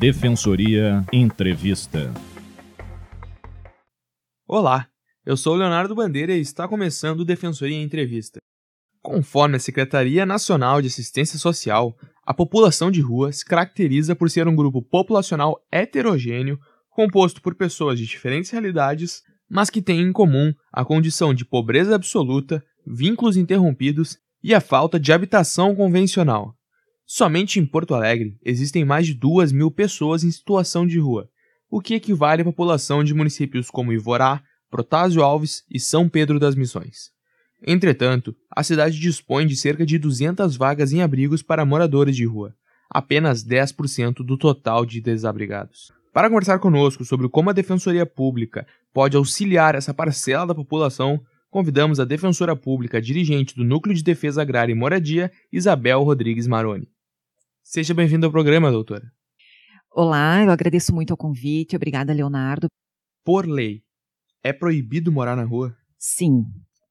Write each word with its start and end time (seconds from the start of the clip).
Defensoria 0.00 1.04
Entrevista. 1.12 2.10
Olá, 4.48 4.88
eu 5.26 5.36
sou 5.36 5.54
Leonardo 5.54 5.94
Bandeira 5.94 6.34
e 6.34 6.40
está 6.40 6.66
começando 6.66 7.20
o 7.20 7.24
Defensoria 7.26 7.82
Entrevista. 7.82 8.40
Conforme 9.02 9.56
a 9.56 9.60
Secretaria 9.60 10.24
Nacional 10.24 10.80
de 10.80 10.88
Assistência 10.88 11.38
Social, 11.38 11.94
a 12.24 12.32
população 12.32 12.90
de 12.90 13.02
rua 13.02 13.30
se 13.30 13.44
caracteriza 13.44 14.16
por 14.16 14.30
ser 14.30 14.48
um 14.48 14.56
grupo 14.56 14.80
populacional 14.80 15.62
heterogêneo, 15.70 16.58
composto 16.88 17.42
por 17.42 17.54
pessoas 17.54 17.98
de 17.98 18.06
diferentes 18.06 18.50
realidades, 18.50 19.22
mas 19.50 19.68
que 19.68 19.82
têm 19.82 20.00
em 20.00 20.12
comum 20.12 20.50
a 20.72 20.82
condição 20.82 21.34
de 21.34 21.44
pobreza 21.44 21.94
absoluta, 21.94 22.64
vínculos 22.86 23.36
interrompidos 23.36 24.16
e 24.42 24.54
a 24.54 24.62
falta 24.62 24.98
de 24.98 25.12
habitação 25.12 25.74
convencional. 25.74 26.56
Somente 27.12 27.58
em 27.58 27.66
Porto 27.66 27.92
Alegre 27.92 28.38
existem 28.40 28.84
mais 28.84 29.04
de 29.04 29.14
duas 29.14 29.50
mil 29.50 29.68
pessoas 29.68 30.22
em 30.22 30.30
situação 30.30 30.86
de 30.86 31.00
rua, 31.00 31.28
o 31.68 31.80
que 31.80 31.94
equivale 31.94 32.42
à 32.42 32.44
população 32.44 33.02
de 33.02 33.12
municípios 33.12 33.68
como 33.68 33.92
Ivorá, 33.92 34.40
Protásio 34.70 35.20
Alves 35.20 35.64
e 35.68 35.80
São 35.80 36.08
Pedro 36.08 36.38
das 36.38 36.54
Missões. 36.54 37.10
Entretanto, 37.66 38.32
a 38.48 38.62
cidade 38.62 38.96
dispõe 39.00 39.44
de 39.44 39.56
cerca 39.56 39.84
de 39.84 39.98
200 39.98 40.56
vagas 40.56 40.92
em 40.92 41.02
abrigos 41.02 41.42
para 41.42 41.64
moradores 41.64 42.14
de 42.14 42.24
rua, 42.24 42.54
apenas 42.88 43.44
10% 43.44 44.24
do 44.24 44.38
total 44.38 44.86
de 44.86 45.00
desabrigados. 45.00 45.90
Para 46.12 46.28
conversar 46.28 46.60
conosco 46.60 47.04
sobre 47.04 47.28
como 47.28 47.50
a 47.50 47.52
Defensoria 47.52 48.06
Pública 48.06 48.64
pode 48.94 49.16
auxiliar 49.16 49.74
essa 49.74 49.92
parcela 49.92 50.46
da 50.46 50.54
população, 50.54 51.20
convidamos 51.50 51.98
a 51.98 52.04
defensora 52.04 52.54
pública 52.54 53.02
dirigente 53.02 53.56
do 53.56 53.64
Núcleo 53.64 53.96
de 53.96 54.04
Defesa 54.04 54.42
Agrária 54.42 54.70
e 54.70 54.76
Moradia, 54.76 55.32
Isabel 55.52 56.04
Rodrigues 56.04 56.46
Maroni. 56.46 56.86
Seja 57.72 57.94
bem-vindo 57.94 58.26
ao 58.26 58.32
programa, 58.32 58.68
doutora. 58.68 59.12
Olá, 59.92 60.42
eu 60.42 60.50
agradeço 60.50 60.92
muito 60.92 61.14
o 61.14 61.16
convite. 61.16 61.76
Obrigada, 61.76 62.12
Leonardo. 62.12 62.66
Por 63.24 63.46
lei, 63.46 63.82
é 64.42 64.52
proibido 64.52 65.12
morar 65.12 65.36
na 65.36 65.44
rua? 65.44 65.72
Sim, 65.96 66.42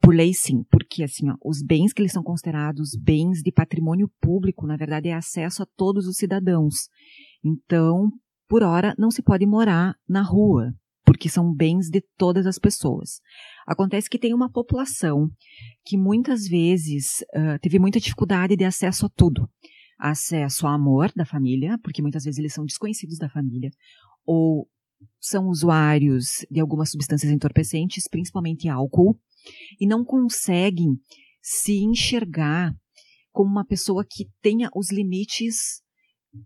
por 0.01 0.15
lei 0.15 0.33
sim, 0.33 0.63
porque 0.71 1.03
assim, 1.03 1.29
ó, 1.29 1.35
os 1.43 1.61
bens 1.61 1.91
que 1.91 2.01
eles 2.01 2.13
são 2.13 2.23
considerados 2.23 2.91
bens 2.97 3.41
de 3.41 3.51
patrimônio 3.51 4.09
público, 4.21 4.65
na 4.65 4.77
verdade 4.77 5.09
é 5.09 5.13
acesso 5.13 5.63
a 5.63 5.67
todos 5.75 6.07
os 6.07 6.15
cidadãos. 6.15 6.87
Então, 7.43 8.09
por 8.47 8.63
hora, 8.63 8.95
não 8.97 9.11
se 9.11 9.21
pode 9.21 9.45
morar 9.45 9.95
na 10.07 10.21
rua 10.21 10.73
porque 11.03 11.27
são 11.27 11.53
bens 11.53 11.89
de 11.89 12.01
todas 12.17 12.45
as 12.45 12.57
pessoas. 12.57 13.19
Acontece 13.67 14.09
que 14.09 14.17
tem 14.17 14.33
uma 14.33 14.49
população 14.49 15.27
que 15.83 15.97
muitas 15.97 16.47
vezes 16.47 17.19
uh, 17.35 17.59
teve 17.61 17.79
muita 17.79 17.99
dificuldade 17.99 18.55
de 18.55 18.63
acesso 18.63 19.07
a 19.07 19.09
tudo. 19.09 19.45
Acesso 19.99 20.65
ao 20.65 20.73
amor 20.73 21.11
da 21.15 21.25
família, 21.25 21.77
porque 21.83 22.01
muitas 22.01 22.23
vezes 22.23 22.39
eles 22.39 22.53
são 22.53 22.65
desconhecidos 22.65 23.17
da 23.17 23.29
família, 23.29 23.69
ou 24.25 24.69
são 25.19 25.47
usuários 25.47 26.45
de 26.49 26.59
algumas 26.59 26.91
substâncias 26.91 27.31
entorpecentes, 27.31 28.07
principalmente 28.07 28.69
álcool, 28.69 29.19
e 29.79 29.85
não 29.85 30.03
conseguem 30.03 30.97
se 31.41 31.77
enxergar 31.83 32.73
como 33.31 33.49
uma 33.49 33.65
pessoa 33.65 34.05
que 34.09 34.29
tenha 34.41 34.69
os 34.75 34.91
limites 34.91 35.81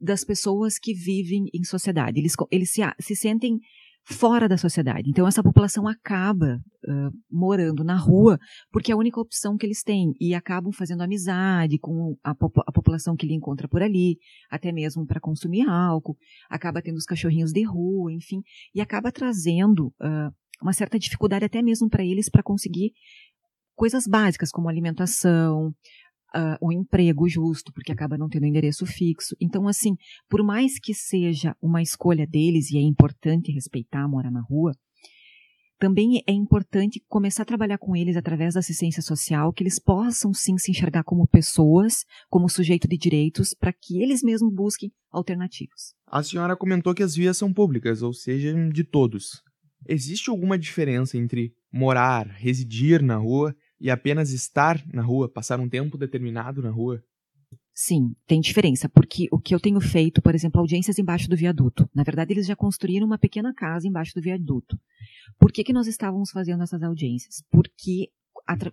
das 0.02 0.24
pessoas 0.24 0.78
que 0.80 0.94
vivem 0.94 1.46
em 1.54 1.64
sociedade. 1.64 2.20
Eles, 2.20 2.34
eles 2.52 2.72
se, 2.72 2.82
se 3.00 3.16
sentem 3.16 3.60
fora 4.06 4.50
da 4.50 4.58
sociedade. 4.58 5.10
Então 5.10 5.28
essa 5.28 5.42
população 5.42 5.88
acaba 5.88 6.60
uh, 6.86 7.12
morando 7.32 7.84
na 7.84 7.96
rua 7.96 8.38
porque 8.72 8.92
é 8.92 8.96
a 8.96 8.98
única 8.98 9.20
opção 9.20 9.58
que 9.58 9.66
eles 9.66 9.82
têm 9.82 10.14
e 10.20 10.36
acabam 10.36 10.74
fazendo 10.74 11.02
amizade 11.02 11.80
com 11.80 12.18
a, 12.24 12.32
a 12.32 12.72
população 12.72 13.16
que 13.16 13.26
ele 13.26 13.36
encontra 13.36 13.68
por 13.68 13.82
ali, 13.82 14.18
até 14.50 14.72
mesmo 14.72 15.06
para 15.06 15.22
consumir 15.22 15.68
álcool, 15.68 16.18
acaba 16.50 16.82
tendo 16.82 16.98
os 16.98 17.06
cachorrinhos 17.06 17.52
de 17.52 17.64
rua, 17.64 18.12
enfim, 18.12 18.42
e 18.76 18.82
acaba 18.82 19.12
trazendo 19.12 19.88
uh, 19.88 20.34
uma 20.62 20.74
certa 20.74 21.00
dificuldade 21.00 21.46
até 21.46 21.62
mesmo 21.62 21.90
para 21.90 22.04
eles 22.04 22.30
para 22.30 22.44
conseguir 22.44 22.92
coisas 23.76 24.06
básicas 24.06 24.52
como 24.52 24.70
alimentação, 24.70 25.74
uh, 26.36 26.58
um 26.62 26.72
emprego 26.72 27.28
justo, 27.28 27.72
porque 27.74 27.92
acaba 27.92 28.18
não 28.18 28.30
tendo 28.30 28.46
endereço 28.46 28.86
fixo. 28.86 29.36
Então, 29.40 29.68
assim, 29.68 29.96
por 30.30 30.44
mais 30.44 30.80
que 30.80 30.94
seja 30.94 31.56
uma 31.62 31.82
escolha 31.82 32.26
deles, 32.28 32.72
e 32.72 32.78
é 32.78 32.82
importante 32.82 33.52
respeitar 33.52 34.08
morar 34.08 34.32
na 34.32 34.42
rua, 34.42 34.74
também 35.80 36.24
é 36.26 36.32
importante 36.32 37.04
começar 37.10 37.44
a 37.44 37.46
trabalhar 37.46 37.78
com 37.78 37.94
eles 37.94 38.16
através 38.16 38.54
da 38.54 38.62
assistência 38.62 39.02
social, 39.02 39.52
que 39.52 39.64
eles 39.64 39.80
possam 39.80 40.34
sim 40.34 40.58
se 40.58 40.72
enxergar 40.72 41.04
como 41.04 41.28
pessoas, 41.28 42.06
como 42.30 42.48
sujeito 42.48 42.88
de 42.88 42.98
direitos, 42.98 43.54
para 43.54 43.74
que 43.74 44.02
eles 44.02 44.24
mesmos 44.24 44.54
busquem 44.54 44.92
alternativas. 45.12 45.94
A 46.08 46.24
senhora 46.24 46.56
comentou 46.56 46.94
que 46.94 47.04
as 47.04 47.16
vias 47.16 47.38
são 47.38 47.52
públicas, 47.52 48.02
ou 48.02 48.14
seja, 48.14 48.54
de 48.70 48.84
todos. 48.86 49.42
Existe 49.86 50.30
alguma 50.30 50.58
diferença 50.58 51.18
entre 51.18 51.52
morar, 51.70 52.28
residir 52.28 53.04
na 53.04 53.18
rua 53.18 53.54
e 53.84 53.92
apenas 53.92 54.32
estar 54.32 54.82
na 54.94 55.02
rua, 55.02 55.28
passar 55.28 55.60
um 55.60 55.68
tempo 55.68 55.98
determinado 55.98 56.62
na 56.62 56.70
rua? 56.70 57.04
Sim, 57.76 58.16
tem 58.26 58.40
diferença, 58.40 58.88
porque 58.88 59.28
o 59.30 59.38
que 59.38 59.54
eu 59.54 59.60
tenho 59.60 59.82
feito, 59.82 60.22
por 60.22 60.34
exemplo, 60.34 60.62
audiências 60.62 60.98
embaixo 60.98 61.30
do 61.30 61.36
viaduto. 61.36 61.90
Na 61.94 62.02
verdade, 62.02 62.32
eles 62.32 62.48
já 62.48 62.56
construíram 62.56 63.06
uma 63.06 63.18
pequena 63.18 63.54
casa 63.54 63.86
embaixo 63.86 64.16
do 64.16 64.22
viaduto. 64.22 64.80
Por 65.38 65.52
que, 65.52 65.66
que 65.66 65.74
nós 65.74 65.86
estávamos 65.86 66.32
fazendo 66.32 66.64
essas 66.64 66.82
audiências? 66.82 67.44
Porque 67.52 68.10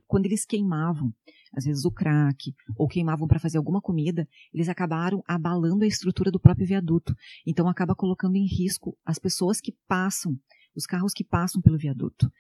quando 0.07 0.27
eles 0.27 0.45
queimavam, 0.45 1.13
às 1.57 1.65
vezes 1.65 1.85
o 1.85 1.91
crack, 1.91 2.55
ou 2.77 2.87
queimavam 2.87 3.27
para 3.27 3.41
fazer 3.41 3.59
alguma 3.59 3.81
comida, 3.81 4.29
eles 4.55 4.69
acabaram 4.69 5.25
abalando 5.27 5.83
a 5.83 5.89
estrutura 5.89 6.31
do 6.31 6.39
próprio 6.39 6.67
viaduto. 6.67 7.17
Então 7.45 7.69
acaba 7.69 7.97
colocando 7.97 8.37
em 8.37 8.47
risco 8.47 8.97
as 9.05 9.19
pessoas 9.19 9.61
que 9.61 9.75
passam 9.89 10.39
os 10.75 10.87
carros 10.87 11.13
que 11.13 11.25
passam 11.25 11.61
pelo 11.61 11.79
viaduto. 11.79 12.31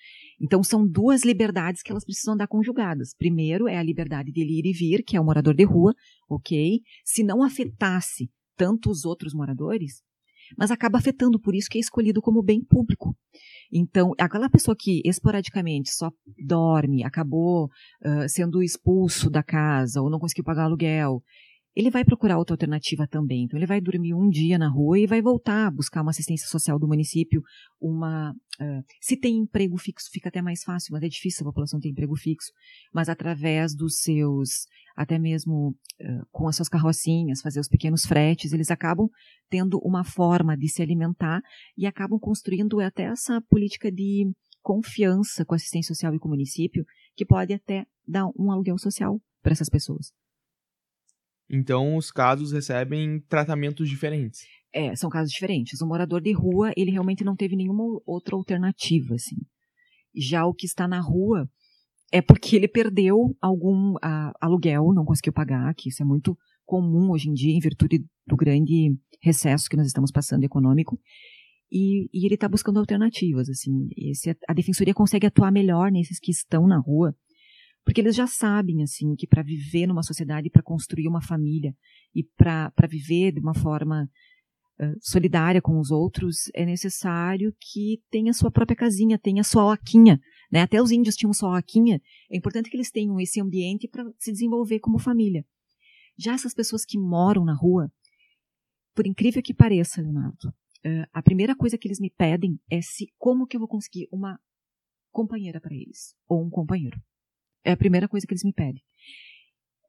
Então, 0.40 0.62
são 0.62 0.86
duas 0.86 1.24
liberdades 1.24 1.82
que 1.82 1.90
elas 1.90 2.04
precisam 2.04 2.36
dar 2.36 2.46
conjugadas. 2.46 3.14
Primeiro 3.14 3.68
é 3.68 3.76
a 3.76 3.82
liberdade 3.82 4.32
de 4.32 4.40
ir 4.40 4.66
e 4.66 4.72
vir, 4.72 5.02
que 5.02 5.16
é 5.16 5.20
o 5.20 5.24
morador 5.24 5.54
de 5.54 5.64
rua, 5.64 5.94
ok? 6.28 6.80
Se 7.04 7.22
não 7.22 7.42
afetasse 7.42 8.30
tanto 8.56 8.90
os 8.90 9.04
outros 9.04 9.32
moradores, 9.32 10.02
mas 10.56 10.70
acaba 10.70 10.98
afetando, 10.98 11.40
por 11.40 11.54
isso 11.54 11.68
que 11.68 11.78
é 11.78 11.80
escolhido 11.80 12.20
como 12.20 12.42
bem 12.42 12.62
público. 12.62 13.16
Então, 13.72 14.12
aquela 14.18 14.50
pessoa 14.50 14.76
que 14.78 15.00
esporadicamente 15.04 15.90
só 15.90 16.10
dorme, 16.44 17.04
acabou 17.04 17.66
uh, 17.66 18.28
sendo 18.28 18.62
expulso 18.62 19.30
da 19.30 19.42
casa 19.42 20.00
ou 20.00 20.10
não 20.10 20.18
conseguiu 20.18 20.44
pagar 20.44 20.64
aluguel, 20.64 21.22
ele 21.74 21.90
vai 21.90 22.04
procurar 22.04 22.38
outra 22.38 22.54
alternativa 22.54 23.06
também. 23.06 23.44
Então, 23.44 23.58
ele 23.58 23.66
vai 23.66 23.80
dormir 23.80 24.12
um 24.14 24.28
dia 24.28 24.58
na 24.58 24.68
rua 24.68 24.98
e 24.98 25.06
vai 25.06 25.22
voltar 25.22 25.66
a 25.66 25.70
buscar 25.70 26.02
uma 26.02 26.10
assistência 26.10 26.48
social 26.48 26.78
do 26.78 26.88
município. 26.88 27.42
Uma, 27.80 28.32
uh, 28.32 28.84
se 29.00 29.16
tem 29.16 29.36
emprego 29.36 29.76
fixo, 29.78 30.08
fica 30.12 30.28
até 30.28 30.42
mais 30.42 30.64
fácil, 30.64 30.92
mas 30.92 31.02
é 31.02 31.08
difícil 31.08 31.42
a 31.42 31.50
população 31.50 31.78
ter 31.78 31.88
emprego 31.88 32.16
fixo. 32.16 32.50
Mas 32.92 33.08
através 33.08 33.74
dos 33.74 34.00
seus, 34.00 34.66
até 34.96 35.18
mesmo 35.18 35.68
uh, 36.00 36.26
com 36.32 36.48
as 36.48 36.56
suas 36.56 36.68
carrocinhas, 36.68 37.40
fazer 37.40 37.60
os 37.60 37.68
pequenos 37.68 38.04
fretes, 38.04 38.52
eles 38.52 38.70
acabam 38.70 39.08
tendo 39.48 39.78
uma 39.78 40.02
forma 40.02 40.56
de 40.56 40.68
se 40.68 40.82
alimentar 40.82 41.40
e 41.78 41.86
acabam 41.86 42.18
construindo 42.18 42.80
até 42.80 43.04
essa 43.04 43.40
política 43.48 43.92
de 43.92 44.28
confiança 44.60 45.44
com 45.44 45.54
a 45.54 45.56
assistência 45.56 45.94
social 45.94 46.14
e 46.14 46.18
com 46.18 46.28
o 46.28 46.32
município, 46.32 46.84
que 47.16 47.24
pode 47.24 47.52
até 47.52 47.86
dar 48.06 48.26
um 48.36 48.50
aluguel 48.50 48.76
social 48.76 49.20
para 49.42 49.52
essas 49.52 49.68
pessoas. 49.68 50.12
Então, 51.50 51.96
os 51.96 52.12
casos 52.12 52.52
recebem 52.52 53.20
tratamentos 53.28 53.88
diferentes. 53.88 54.42
É, 54.72 54.94
são 54.94 55.10
casos 55.10 55.32
diferentes. 55.32 55.80
O 55.80 55.86
morador 55.86 56.20
de 56.20 56.32
rua, 56.32 56.72
ele 56.76 56.92
realmente 56.92 57.24
não 57.24 57.34
teve 57.34 57.56
nenhuma 57.56 57.82
outra 58.06 58.36
alternativa, 58.36 59.14
assim. 59.14 59.36
Já 60.14 60.46
o 60.46 60.54
que 60.54 60.64
está 60.64 60.86
na 60.86 61.00
rua 61.00 61.50
é 62.12 62.22
porque 62.22 62.54
ele 62.54 62.68
perdeu 62.68 63.36
algum 63.40 63.96
a, 64.00 64.32
aluguel, 64.40 64.92
não 64.94 65.04
conseguiu 65.04 65.32
pagar, 65.32 65.74
que 65.74 65.88
isso 65.88 66.02
é 66.02 66.06
muito 66.06 66.38
comum 66.64 67.10
hoje 67.10 67.28
em 67.28 67.32
dia, 67.32 67.52
em 67.52 67.60
virtude 67.60 68.04
do 68.24 68.36
grande 68.36 68.96
recesso 69.20 69.68
que 69.68 69.76
nós 69.76 69.88
estamos 69.88 70.12
passando 70.12 70.44
econômico. 70.44 71.00
E, 71.70 72.08
e 72.12 72.26
ele 72.26 72.34
está 72.34 72.48
buscando 72.48 72.78
alternativas, 72.78 73.48
assim. 73.48 73.88
Esse, 73.96 74.36
a 74.48 74.54
defensoria 74.54 74.94
consegue 74.94 75.26
atuar 75.26 75.50
melhor 75.50 75.90
nesses 75.90 76.20
que 76.20 76.30
estão 76.30 76.66
na 76.66 76.78
rua, 76.78 77.14
porque 77.90 78.02
eles 78.02 78.14
já 78.14 78.28
sabem, 78.28 78.84
assim, 78.84 79.16
que 79.16 79.26
para 79.26 79.42
viver 79.42 79.88
numa 79.88 80.04
sociedade, 80.04 80.48
para 80.48 80.62
construir 80.62 81.08
uma 81.08 81.20
família 81.20 81.74
e 82.14 82.22
para 82.22 82.86
viver 82.88 83.32
de 83.32 83.40
uma 83.40 83.52
forma 83.52 84.08
solidária 85.00 85.60
com 85.60 85.76
os 85.76 85.90
outros, 85.90 86.48
é 86.54 86.64
necessário 86.64 87.52
que 87.60 88.00
tenha 88.08 88.32
sua 88.32 88.48
própria 88.48 88.76
casinha, 88.76 89.18
tenha 89.18 89.42
sua 89.42 89.64
oaquinha. 89.64 90.20
Né? 90.52 90.60
Até 90.60 90.80
os 90.80 90.92
índios 90.92 91.16
tinham 91.16 91.32
sua 91.32 91.50
oaquinha. 91.50 92.00
É 92.30 92.36
importante 92.36 92.70
que 92.70 92.76
eles 92.76 92.92
tenham 92.92 93.18
esse 93.18 93.40
ambiente 93.40 93.88
para 93.88 94.04
se 94.20 94.30
desenvolver 94.30 94.78
como 94.78 94.96
família. 94.96 95.44
Já 96.16 96.34
essas 96.34 96.54
pessoas 96.54 96.84
que 96.84 96.96
moram 96.96 97.44
na 97.44 97.56
rua, 97.56 97.90
por 98.94 99.04
incrível 99.04 99.42
que 99.42 99.52
pareça, 99.52 100.00
Leonardo, 100.00 100.54
a 101.12 101.22
primeira 101.24 101.56
coisa 101.56 101.76
que 101.76 101.88
eles 101.88 101.98
me 101.98 102.08
pedem 102.08 102.56
é 102.70 102.80
se 102.80 103.12
como 103.18 103.48
que 103.48 103.56
eu 103.56 103.60
vou 103.60 103.68
conseguir 103.68 104.06
uma 104.12 104.38
companheira 105.10 105.60
para 105.60 105.74
eles 105.74 106.14
ou 106.28 106.40
um 106.40 106.48
companheiro. 106.48 106.96
É 107.64 107.72
a 107.72 107.76
primeira 107.76 108.08
coisa 108.08 108.26
que 108.26 108.32
eles 108.32 108.44
me 108.44 108.52
pedem. 108.52 108.82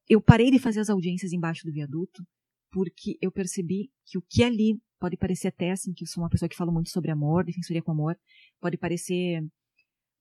Eu 0.09 0.21
parei 0.21 0.51
de 0.51 0.59
fazer 0.59 0.79
as 0.79 0.89
audiências 0.89 1.31
embaixo 1.31 1.65
do 1.65 1.71
viaduto 1.71 2.23
porque 2.71 3.17
eu 3.21 3.31
percebi 3.31 3.91
que 4.05 4.17
o 4.17 4.21
que 4.21 4.43
ali 4.43 4.79
pode 4.99 5.17
parecer 5.17 5.49
até 5.49 5.71
assim 5.71 5.93
que 5.93 6.03
eu 6.03 6.07
sou 6.07 6.23
uma 6.23 6.29
pessoa 6.29 6.47
que 6.47 6.55
fala 6.55 6.71
muito 6.71 6.89
sobre 6.89 7.11
amor, 7.11 7.43
defensoria 7.43 7.81
com 7.81 7.91
amor, 7.91 8.17
pode 8.59 8.77
parecer 8.77 9.41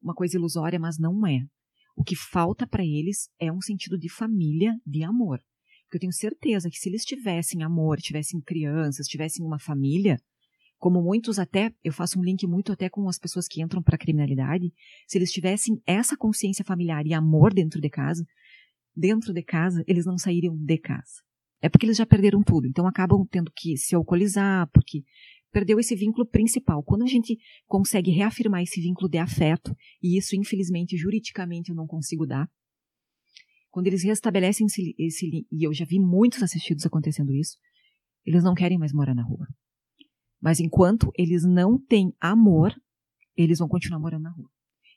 uma 0.03 0.15
coisa 0.15 0.37
ilusória, 0.37 0.79
mas 0.79 0.99
não 0.99 1.27
é. 1.27 1.41
O 1.97 2.03
que 2.03 2.17
falta 2.17 2.67
para 2.67 2.85
eles 2.85 3.29
é 3.39 3.53
um 3.53 3.61
sentido 3.61 3.99
de 3.99 4.09
família, 4.09 4.75
de 4.87 5.05
amor. 5.05 5.39
Porque 5.85 5.97
eu 5.97 6.01
tenho 6.01 6.13
certeza 6.13 6.71
que 6.71 6.79
se 6.79 6.89
eles 6.89 7.05
tivessem 7.05 7.63
amor, 7.63 7.99
tivessem 7.99 8.41
crianças, 8.41 9.07
tivessem 9.07 9.45
uma 9.45 9.59
família, 9.59 10.17
como 10.81 11.03
muitos 11.03 11.39
até, 11.39 11.71
eu 11.85 11.93
faço 11.93 12.19
um 12.19 12.25
link 12.25 12.47
muito 12.47 12.73
até 12.73 12.89
com 12.89 13.07
as 13.07 13.19
pessoas 13.19 13.47
que 13.47 13.63
entram 13.63 13.83
para 13.83 13.97
a 13.97 13.99
criminalidade, 13.99 14.73
se 15.07 15.19
eles 15.19 15.31
tivessem 15.31 15.81
essa 15.87 16.17
consciência 16.17 16.65
familiar 16.65 17.07
e 17.07 17.13
amor 17.13 17.53
dentro 17.53 17.79
de 17.83 17.91
casa, 17.91 18.27
dentro 18.97 19.35
de 19.35 19.43
casa, 19.43 19.85
eles 19.87 20.07
não 20.07 20.17
sairiam 20.17 20.57
de 20.57 20.79
casa. 20.79 21.23
É 21.61 21.69
porque 21.69 21.85
eles 21.85 21.99
já 21.99 22.07
perderam 22.07 22.43
tudo, 22.43 22.67
então 22.67 22.87
acabam 22.87 23.27
tendo 23.31 23.53
que 23.55 23.77
se 23.77 23.95
alcoolizar, 23.95 24.71
porque 24.73 25.05
perdeu 25.53 25.79
esse 25.79 25.95
vínculo 25.95 26.27
principal. 26.27 26.83
Quando 26.83 27.03
a 27.03 27.07
gente 27.07 27.37
consegue 27.67 28.11
reafirmar 28.11 28.63
esse 28.63 28.81
vínculo 28.81 29.07
de 29.07 29.19
afeto, 29.19 29.77
e 30.03 30.17
isso, 30.17 30.35
infelizmente, 30.35 30.97
juridicamente 30.97 31.69
eu 31.69 31.77
não 31.77 31.87
consigo 31.87 32.27
dar, 32.27 32.49
quando 33.71 33.87
eles 33.87 34.03
restabelecem 34.03 34.67
esse, 34.67 34.95
esse 34.99 35.47
e 35.53 35.63
eu 35.63 35.75
já 35.75 35.85
vi 35.85 36.01
muitos 36.01 36.43
assistidos 36.43 36.87
acontecendo 36.87 37.35
isso, 37.35 37.59
eles 38.25 38.43
não 38.43 38.55
querem 38.55 38.79
mais 38.79 38.95
morar 38.95 39.15
na 39.15 39.23
rua. 39.23 39.47
Mas 40.41 40.61
enquanto 40.61 41.11
eles 41.17 41.45
não 41.45 41.79
têm 41.79 42.15
amor, 42.21 42.75
eles 43.37 43.59
vão 43.59 43.69
continuar 43.69 44.01
morando 44.01 44.23
na 44.23 44.31
rua. 44.31 44.51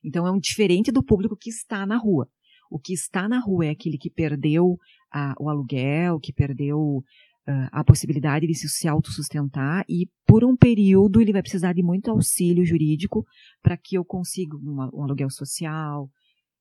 Então 0.03 0.27
é 0.27 0.31
um 0.31 0.39
diferente 0.39 0.91
do 0.91 1.03
público 1.03 1.37
que 1.37 1.49
está 1.49 1.85
na 1.85 1.97
rua. 1.97 2.29
O 2.69 2.79
que 2.79 2.93
está 2.93 3.27
na 3.27 3.39
rua 3.39 3.65
é 3.65 3.69
aquele 3.69 3.97
que 3.97 4.09
perdeu 4.09 4.77
a, 5.11 5.33
o 5.39 5.49
aluguel, 5.49 6.19
que 6.19 6.33
perdeu 6.33 7.03
uh, 7.47 7.69
a 7.71 7.83
possibilidade 7.83 8.47
de 8.47 8.55
se 8.55 8.87
autossustentar 8.87 9.85
e 9.87 10.09
por 10.25 10.43
um 10.43 10.55
período 10.55 11.21
ele 11.21 11.31
vai 11.31 11.41
precisar 11.41 11.73
de 11.73 11.83
muito 11.83 12.09
auxílio 12.09 12.65
jurídico 12.65 13.25
para 13.61 13.77
que 13.77 13.97
eu 13.97 14.03
consiga 14.03 14.57
um 14.57 14.81
aluguel 15.01 15.29
social. 15.29 16.09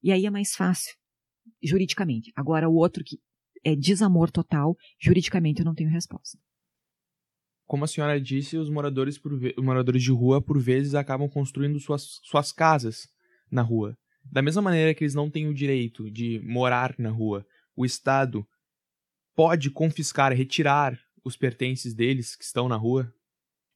E 0.03 0.13
aí 0.13 0.27
é 0.27 0.31
mais 0.31 0.55
fácil, 0.55 0.95
juridicamente. 1.63 2.31
Agora 2.37 2.69
o 2.69 2.75
outro 2.75 3.03
que 3.05 3.19
é 3.65 3.77
desamor 3.77 4.31
total, 4.31 4.77
juridicamente 5.01 5.61
eu 5.61 5.65
não 5.65 5.75
tenho 5.75 5.91
resposta. 5.91 6.39
Como 7.67 7.85
a 7.85 7.89
senhora 7.89 8.21
disse, 8.21 8.57
os 8.57 8.69
moradores, 8.69 9.19
por 9.19 9.33
moradores 9.59 10.03
de 10.03 10.11
rua, 10.11 10.41
por 10.41 10.61
vezes, 10.61 10.95
acabam 10.95 11.29
construindo 11.29 11.79
suas, 11.81 12.21
suas 12.23 12.53
casas 12.53 13.09
na 13.51 13.63
rua. 13.63 13.97
Da 14.25 14.43
mesma 14.43 14.63
maneira 14.63 14.95
que 14.95 15.05
eles 15.05 15.15
não 15.15 15.31
têm 15.31 15.49
o 15.49 15.55
direito 15.55 16.11
de 16.11 16.41
morar 16.45 16.95
na 16.99 17.11
rua, 17.11 17.47
o 17.77 17.85
Estado 17.85 18.47
pode 19.35 19.71
confiscar, 19.71 20.33
retirar 20.33 20.99
os 21.25 21.37
pertences 21.37 21.95
deles 21.95 22.37
que 22.37 22.45
estão 22.45 22.69
na 22.69 22.77
rua? 22.77 23.13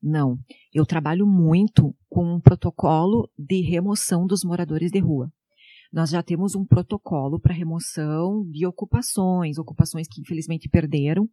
Não. 0.02 0.38
Eu 0.72 0.84
trabalho 0.84 1.26
muito 1.26 1.94
com 2.08 2.34
um 2.34 2.40
protocolo 2.40 3.30
de 3.38 3.60
remoção 3.62 4.26
dos 4.26 4.44
moradores 4.44 4.90
de 4.90 4.98
rua. 4.98 5.32
Nós 5.92 6.10
já 6.10 6.22
temos 6.22 6.54
um 6.54 6.64
protocolo 6.64 7.40
para 7.40 7.54
remoção 7.54 8.44
de 8.50 8.66
ocupações, 8.66 9.56
ocupações 9.58 10.06
que 10.08 10.20
infelizmente 10.20 10.68
perderam 10.68 11.28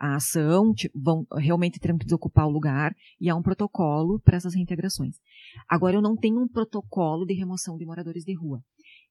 a 0.00 0.16
ação, 0.16 0.72
vão 0.94 1.26
realmente 1.36 1.78
terão 1.78 1.98
que 1.98 2.06
desocupar 2.06 2.46
o 2.46 2.50
lugar 2.50 2.96
e 3.20 3.28
há 3.28 3.36
um 3.36 3.42
protocolo 3.42 4.18
para 4.20 4.38
essas 4.38 4.54
reintegrações. 4.54 5.16
Agora, 5.68 5.94
eu 5.94 6.00
não 6.00 6.16
tenho 6.16 6.40
um 6.40 6.48
protocolo 6.48 7.26
de 7.26 7.34
remoção 7.34 7.76
de 7.76 7.84
moradores 7.84 8.24
de 8.24 8.34
rua. 8.34 8.62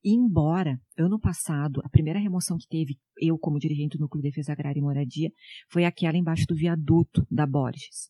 embora, 0.03 0.81
ano 0.97 1.19
passado, 1.19 1.81
a 1.83 1.89
primeira 1.89 2.19
remoção 2.19 2.57
que 2.57 2.67
teve, 2.67 2.97
eu 3.21 3.37
como 3.37 3.59
dirigente 3.59 3.97
do 3.97 4.01
Núcleo 4.01 4.23
de 4.23 4.29
Defesa 4.29 4.53
Agrária 4.53 4.79
e 4.79 4.81
Moradia, 4.81 5.29
foi 5.69 5.85
aquela 5.85 6.17
embaixo 6.17 6.45
do 6.47 6.55
viaduto 6.55 7.27
da 7.29 7.45
Borges. 7.45 8.09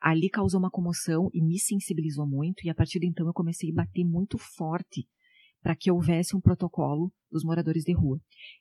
Ali 0.00 0.30
causou 0.30 0.60
uma 0.60 0.70
comoção 0.70 1.28
e 1.34 1.42
me 1.42 1.58
sensibilizou 1.58 2.26
muito, 2.26 2.64
e 2.64 2.70
a 2.70 2.74
partir 2.74 2.98
de 3.00 3.06
então 3.06 3.26
eu 3.26 3.32
comecei 3.34 3.70
a 3.70 3.74
bater 3.74 4.04
muito 4.04 4.38
forte 4.38 5.06
para 5.66 5.74
que 5.74 5.90
houvesse 5.90 6.36
um 6.36 6.40
protocolo 6.40 7.12
dos 7.28 7.42
moradores 7.42 7.82
de 7.82 7.92
rua. 7.92 8.20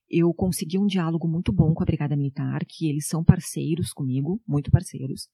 Eu 0.10 0.34
consegui 0.34 0.80
um 0.80 0.88
diálogo 0.88 1.28
muito 1.28 1.54
bom 1.54 1.72
com 1.72 1.84
a 1.84 1.86
Brigada 1.86 2.16
Militar, 2.16 2.66
que 2.68 2.90
eles 2.90 3.06
são 3.06 3.24
parceiros 3.24 3.94
comigo, 3.94 4.42
muito 4.48 4.72
parceiros. 4.72 5.30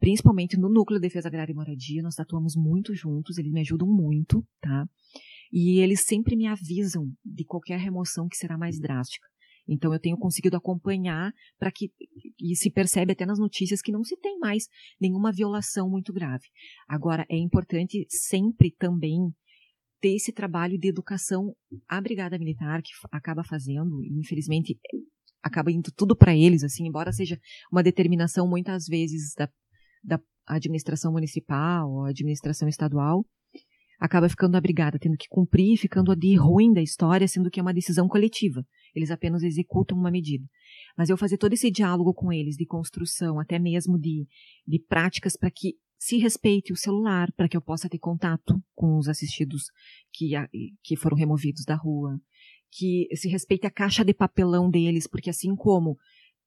Principalmente 0.00 0.56
no 0.56 0.70
Núcleo 0.70 0.98
de 0.98 1.06
Defesa 1.06 1.28
Agrária 1.28 1.52
e 1.52 1.54
Moradia, 1.54 2.02
nós 2.02 2.18
atuamos 2.18 2.56
muito 2.56 2.94
juntos, 2.94 3.36
eles 3.36 3.52
me 3.52 3.60
ajudam 3.60 3.86
muito, 3.86 4.42
tá? 4.62 4.88
E 5.52 5.78
eles 5.80 6.06
sempre 6.06 6.36
me 6.36 6.46
avisam 6.46 7.12
de 7.22 7.44
qualquer 7.44 7.78
remoção 7.78 8.26
que 8.26 8.38
será 8.38 8.56
mais 8.56 8.80
drástica. 8.80 9.28
Então 9.68 9.92
eu 9.92 10.00
tenho 10.00 10.16
conseguido 10.16 10.56
acompanhar 10.56 11.34
para 11.58 11.70
que 11.70 11.92
e 12.40 12.56
se 12.56 12.70
percebe 12.70 13.12
até 13.12 13.26
nas 13.26 13.38
notícias 13.38 13.82
que 13.82 13.92
não 13.92 14.02
se 14.02 14.16
tem 14.16 14.38
mais 14.38 14.68
nenhuma 14.98 15.30
violação 15.32 15.90
muito 15.90 16.14
grave. 16.14 16.46
Agora 16.88 17.26
é 17.28 17.36
importante 17.36 18.06
sempre 18.08 18.74
também 18.78 19.34
ter 20.02 20.16
esse 20.16 20.32
trabalho 20.32 20.76
de 20.76 20.88
educação 20.88 21.54
a 21.88 22.00
Brigada 22.00 22.36
Militar, 22.36 22.82
que 22.82 22.90
acaba 23.12 23.44
fazendo, 23.44 24.02
e 24.04 24.18
infelizmente 24.18 24.76
acaba 25.40 25.70
indo 25.70 25.92
tudo 25.96 26.16
para 26.16 26.36
eles, 26.36 26.64
assim, 26.64 26.86
embora 26.86 27.12
seja 27.12 27.38
uma 27.70 27.82
determinação 27.82 28.48
muitas 28.48 28.86
vezes 28.86 29.32
da, 29.34 29.48
da 30.02 30.20
administração 30.46 31.12
municipal 31.12 31.88
ou 31.88 32.04
administração 32.04 32.68
estadual, 32.68 33.24
acaba 34.00 34.28
ficando 34.28 34.56
a 34.56 34.60
brigada 34.60 34.98
tendo 34.98 35.16
que 35.16 35.28
cumprir, 35.28 35.78
ficando 35.78 36.14
de 36.16 36.34
ruim 36.34 36.72
da 36.72 36.82
história, 36.82 37.28
sendo 37.28 37.48
que 37.48 37.60
é 37.60 37.62
uma 37.62 37.72
decisão 37.72 38.08
coletiva. 38.08 38.66
Eles 38.92 39.12
apenas 39.12 39.44
executam 39.44 39.96
uma 39.96 40.10
medida. 40.10 40.44
Mas 40.98 41.08
eu 41.08 41.16
fazer 41.16 41.38
todo 41.38 41.52
esse 41.52 41.70
diálogo 41.70 42.12
com 42.12 42.32
eles 42.32 42.56
de 42.56 42.66
construção, 42.66 43.38
até 43.38 43.60
mesmo 43.60 43.96
de, 43.96 44.26
de 44.66 44.80
práticas 44.80 45.36
para 45.36 45.50
que 45.50 45.76
se 46.02 46.18
respeite 46.18 46.72
o 46.72 46.76
celular 46.76 47.30
para 47.36 47.48
que 47.48 47.56
eu 47.56 47.62
possa 47.62 47.88
ter 47.88 48.00
contato 48.00 48.60
com 48.74 48.98
os 48.98 49.08
assistidos 49.08 49.66
que, 50.12 50.32
que 50.82 50.96
foram 50.96 51.16
removidos 51.16 51.64
da 51.64 51.76
rua, 51.76 52.18
que 52.72 53.06
se 53.14 53.28
respeite 53.28 53.68
a 53.68 53.70
caixa 53.70 54.04
de 54.04 54.12
papelão 54.12 54.68
deles, 54.68 55.06
porque 55.06 55.30
assim 55.30 55.54
como 55.54 55.96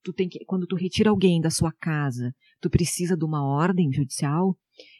tu 0.03 0.11
tem 0.11 0.27
que, 0.27 0.43
quando 0.43 0.67
tu 0.67 0.75
retira 0.75 1.09
alguém 1.09 1.39
da 1.39 1.49
sua 1.49 1.71
casa, 1.71 2.35
tu 2.59 2.69
precisa 2.69 3.15
de 3.15 3.23
uma 3.23 3.47
ordem 3.47 3.93
judicial, 3.93 4.57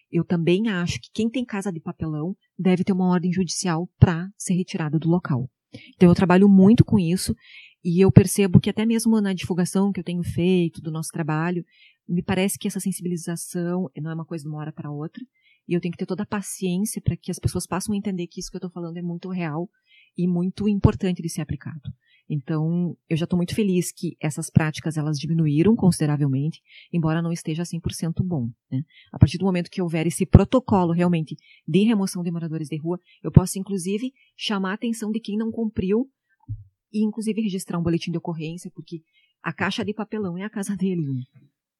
eu 0.10 0.24
também 0.24 0.70
acho 0.70 1.02
que 1.02 1.10
quem 1.14 1.30
tem 1.30 1.44
casa 1.44 1.70
de 1.70 1.82
papelão 1.82 2.34
deve 2.58 2.86
ter 2.86 2.94
uma 2.94 3.10
ordem 3.10 3.34
judicial 3.34 3.90
para 4.00 4.30
ser 4.38 4.54
retirado 4.54 4.98
do 4.98 5.10
local. 5.10 5.50
Então 5.96 6.08
eu 6.08 6.16
trabalho 6.16 6.48
muito 6.48 6.86
com 6.86 6.98
isso 6.98 7.36
e 7.84 8.00
eu 8.00 8.10
percebo 8.10 8.62
que 8.62 8.70
até 8.70 8.86
mesmo 8.86 9.20
na 9.20 9.34
divulgação 9.34 9.92
que 9.92 10.00
eu 10.00 10.04
tenho 10.04 10.24
feito 10.24 10.82
do 10.82 10.90
nosso 10.90 11.10
trabalho, 11.12 11.66
me 12.08 12.22
parece 12.22 12.58
que 12.58 12.68
essa 12.68 12.80
sensibilização 12.80 13.90
não 13.98 14.12
é 14.12 14.14
uma 14.14 14.26
coisa 14.26 14.44
de 14.44 14.50
uma 14.50 14.60
hora 14.60 14.72
para 14.72 14.92
outra, 14.92 15.24
e 15.68 15.74
eu 15.74 15.82
tenho 15.82 15.92
que 15.92 15.98
ter 15.98 16.06
toda 16.06 16.24
a 16.24 16.28
paciência 16.28 17.02
para 17.02 17.18
que 17.18 17.32
as 17.32 17.40
pessoas 17.40 17.66
possam 17.66 17.96
entender 17.96 18.28
que 18.28 18.40
isso 18.40 18.50
que 18.50 18.56
eu 18.56 18.60
estou 18.60 18.72
falando 18.72 18.98
é 18.98 19.02
muito 19.02 19.30
real 19.30 19.70
e 20.18 20.28
muito 20.28 20.70
importante 20.70 21.22
de 21.22 21.30
ser 21.30 21.42
aplicado. 21.42 21.92
Então, 22.28 22.98
eu 23.08 23.16
já 23.16 23.26
estou 23.26 23.38
muito 23.38 23.54
feliz 23.54 23.92
que 23.92 24.16
essas 24.20 24.50
práticas 24.50 24.98
elas 24.98 25.18
diminuíram 25.18 25.76
consideravelmente, 25.76 26.60
embora 26.92 27.22
não 27.22 27.32
esteja 27.32 27.64
100% 27.64 28.24
bom. 28.24 28.50
Né? 28.72 28.82
A 29.12 29.20
partir 29.20 29.38
do 29.38 29.46
momento 29.46 29.70
que 29.70 29.82
houver 29.82 30.08
esse 30.08 30.26
protocolo 30.26 30.92
realmente 30.92 31.36
de 31.68 31.84
remoção 31.84 32.24
de 32.24 32.32
moradores 32.32 32.68
de 32.68 32.78
rua, 32.78 33.00
eu 33.24 33.32
posso 33.32 33.60
inclusive 33.60 34.12
chamar 34.36 34.72
a 34.72 34.74
atenção 34.74 35.12
de 35.12 35.20
quem 35.20 35.38
não 35.38 35.52
cumpriu 35.52 36.10
e 36.92 37.04
inclusive 37.04 37.42
registrar 37.42 37.78
um 37.78 37.84
boletim 37.84 38.12
de 38.12 38.18
ocorrência, 38.18 38.72
porque 38.74 39.04
a 39.44 39.54
caixa 39.54 39.86
de 39.86 39.94
papelão 39.94 40.36
é 40.38 40.44
a 40.44 40.50
casa 40.50 40.76
dele. 40.76 41.06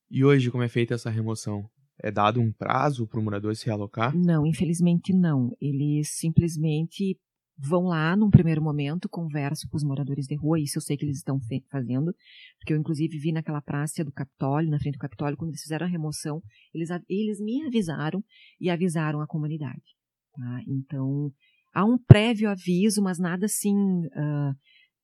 E 0.10 0.24
hoje, 0.24 0.52
como 0.52 0.64
é 0.64 0.68
feita 0.70 0.94
essa 0.94 1.10
remoção? 1.10 1.70
É 2.02 2.12
dado 2.12 2.42
um 2.42 2.52
prazo 2.52 3.08
para 3.08 3.20
o 3.20 3.24
morador 3.24 3.56
se 3.56 3.66
realocar? 3.66 4.16
Não, 4.16 4.46
infelizmente 4.46 5.14
não. 5.14 5.56
Eles 5.62 6.10
simplesmente 6.18 7.18
vão 7.58 7.84
lá 7.84 8.16
num 8.16 8.30
primeiro 8.30 8.62
momento, 8.62 9.08
conversam 9.08 9.70
com 9.70 9.78
os 9.78 9.84
moradores 9.84 10.28
de 10.28 10.36
rua, 10.36 10.60
isso 10.60 10.78
eu 10.78 10.82
sei 10.82 10.98
que 10.98 11.06
eles 11.06 11.18
estão 11.18 11.40
fazendo, 11.72 12.14
porque 12.60 12.74
eu 12.74 12.78
inclusive 12.78 13.18
vi 13.18 13.32
naquela 13.32 13.62
praça 13.62 14.04
do 14.04 14.12
Capitólio, 14.12 14.70
na 14.70 14.80
frente 14.80 14.96
do 14.96 15.00
Capitólio, 15.00 15.38
quando 15.38 15.52
eles 15.52 15.62
fizeram 15.62 15.86
a 15.86 15.90
remoção, 15.90 16.42
eles, 16.74 16.90
eles 17.08 17.40
me 17.40 17.66
avisaram 17.66 18.24
e 18.60 18.70
avisaram 18.70 19.22
a 19.22 19.28
comunidade. 19.28 19.96
Tá? 20.34 20.62
Então, 20.68 21.32
há 21.74 21.86
um 21.86 21.98
prévio 21.98 22.50
aviso, 22.50 23.02
mas 23.02 23.20
nada 23.20 23.46
assim 23.46 23.76
uh, 24.08 24.54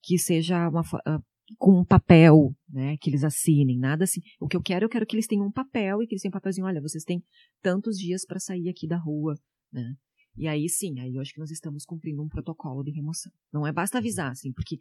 que 0.04 0.18
seja 0.18 0.68
uma, 0.68 0.82
uh, 0.82 1.24
com 1.58 1.80
um 1.80 1.86
papel, 1.86 2.56
né, 2.70 2.98
que 2.98 3.10
eles 3.10 3.24
assinem, 3.24 3.78
nada 3.78 4.04
assim. 4.04 4.22
O 4.40 4.48
que 4.48 4.56
eu 4.56 4.62
quero, 4.62 4.86
eu 4.86 4.90
quero 4.90 5.06
que 5.06 5.16
eles 5.16 5.28
tenham 5.28 5.46
um 5.46 5.52
papel 5.52 6.02
e 6.02 6.08
que 6.08 6.14
eles 6.14 6.22
tenham 6.22 6.32
um 6.32 6.34
papelzinho, 6.34 6.68
olha, 6.68 6.82
vocês 6.82 7.04
têm 7.04 7.24
tantos 7.62 7.98
dias 7.98 8.26
para 8.26 8.40
sair 8.40 8.70
aqui 8.70 8.88
da 8.88 8.98
rua, 8.98 9.36
né? 9.72 9.96
E 10.38 10.48
aí 10.48 10.70
sim, 10.70 11.00
aí 11.00 11.16
eu 11.16 11.22
acho 11.22 11.34
que 11.34 11.40
nós 11.40 11.52
estamos 11.52 11.84
cumprindo 11.86 12.24
um 12.24 12.30
protocolo 12.30 12.84
de 12.84 12.92
remoção. 12.92 13.32
Não 13.52 13.68
é 13.68 13.72
basta 13.72 13.98
avisar, 13.98 14.32
assim, 14.32 14.52
porque 14.54 14.80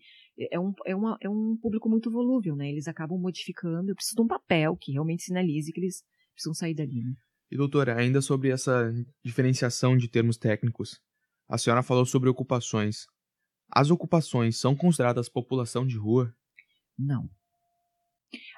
é 0.50 0.61
um, 0.61 0.73
é, 0.87 0.95
uma, 0.95 1.17
é 1.21 1.29
um 1.29 1.57
público 1.61 1.89
muito 1.89 2.11
volúvel, 2.11 2.55
né? 2.55 2.71
Eles 2.71 2.87
acabam 2.87 3.19
modificando. 3.19 3.91
Eu 3.91 3.97
preciso 3.97 4.17
de 4.17 4.23
um 4.23 4.29
papel 4.29 4.77
que 4.77 4.93
realmente 4.93 5.25
sinalize 5.25 5.73
que 5.73 5.81
eles 5.81 6.05
precisam 6.33 6.55
sair 6.55 6.75
dali, 6.75 7.03
né? 7.03 7.15
E 7.50 7.57
doutora, 7.57 7.99
ainda 7.99 8.23
sobre 8.23 8.50
essa 8.50 8.93
diferenciação 9.25 9.97
de 9.97 10.09
termos 10.09 10.37
técnicos, 10.37 11.00
a 11.49 11.59
senhora 11.59 11.83
falou 11.83 12.07
sobre 12.07 12.29
ocupações. 12.29 13.07
As 13.73 13.91
ocupações 13.91 14.57
são 14.57 14.77
consideradas 14.77 15.29
população 15.29 15.85
de 15.85 15.97
rua? 15.97 16.33
Não. 17.00 17.28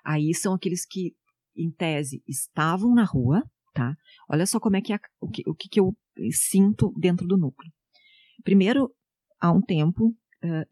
Aí 0.04 0.34
são 0.34 0.54
aqueles 0.54 0.84
que 0.84 1.14
em 1.56 1.70
tese, 1.70 2.22
estavam 2.26 2.94
na 2.94 3.04
rua, 3.04 3.42
tá? 3.74 3.94
Olha 4.28 4.46
só 4.46 4.58
como 4.58 4.76
é 4.76 4.80
que 4.80 4.92
é, 4.92 4.98
o, 5.20 5.28
que, 5.28 5.42
o 5.46 5.54
que 5.54 5.78
eu 5.78 5.94
sinto 6.30 6.92
dentro 6.96 7.26
do 7.26 7.36
núcleo. 7.36 7.70
Primeiro, 8.42 8.90
há 9.40 9.52
um 9.52 9.60
tempo, 9.60 10.14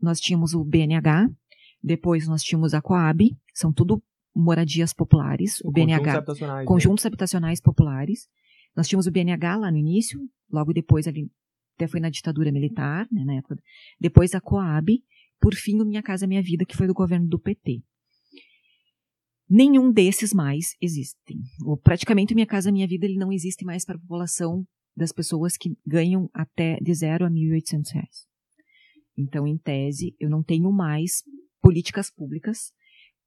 nós 0.01 0.21
tínhamos 0.21 0.55
o 0.55 0.65
BNH, 0.65 1.29
depois 1.83 2.27
nós 2.27 2.43
tínhamos 2.43 2.75
a 2.75 2.83
Coab, 2.83 3.37
são 3.55 3.73
tudo 3.73 4.03
moradias 4.35 4.93
populares, 4.93 5.61
o 5.65 5.71
BNH, 5.71 5.99
conjuntos 5.99 6.17
habitacionais, 6.17 6.67
conjuntos 6.67 7.05
né? 7.05 7.09
habitacionais 7.09 7.61
populares. 7.61 8.29
Nós 8.77 8.89
tínhamos 8.89 9.07
o 9.07 9.11
BNH 9.11 9.57
lá 9.57 9.71
no 9.71 9.77
início, 9.77 10.21
logo 10.51 10.73
depois 10.73 11.07
ali, 11.09 11.31
até 11.75 11.87
foi 11.87 12.01
na 12.01 12.11
ditadura 12.11 12.53
militar, 12.53 13.09
né, 13.11 13.25
na 13.25 13.35
época. 13.35 13.57
Depois 13.99 14.35
a 14.35 14.41
Coab, 14.41 15.03
por 15.41 15.55
fim 15.55 15.81
o 15.81 15.85
Minha 15.85 16.03
Casa 16.03 16.27
Minha 16.27 16.43
Vida, 16.43 16.65
que 16.65 16.77
foi 16.77 16.87
do 16.87 16.95
governo 16.95 17.27
do 17.27 17.39
PT. 17.39 17.83
Nenhum 19.49 19.91
desses 19.91 20.33
mais 20.33 20.77
existem. 20.81 21.41
Ou, 21.65 21.77
praticamente 21.77 22.33
o 22.33 22.37
Minha 22.37 22.47
Casa 22.47 22.71
Minha 22.71 22.87
Vida 22.87 23.07
ele 23.07 23.19
não 23.19 23.33
existe 23.33 23.65
mais 23.65 23.85
para 23.85 23.97
a 23.97 24.01
população 24.01 24.65
das 24.97 25.13
pessoas 25.13 25.57
que 25.57 25.77
ganham 25.85 26.31
até 26.33 26.77
de 26.81 26.95
zero 26.95 27.25
a 27.25 27.31
1.800 27.31 27.93
reais. 27.93 28.27
Então, 29.17 29.47
em 29.47 29.57
tese, 29.57 30.15
eu 30.21 30.31
não 30.31 30.43
tenho 30.43 30.71
mais 30.71 31.23
políticas 31.61 32.11
públicas 32.11 32.73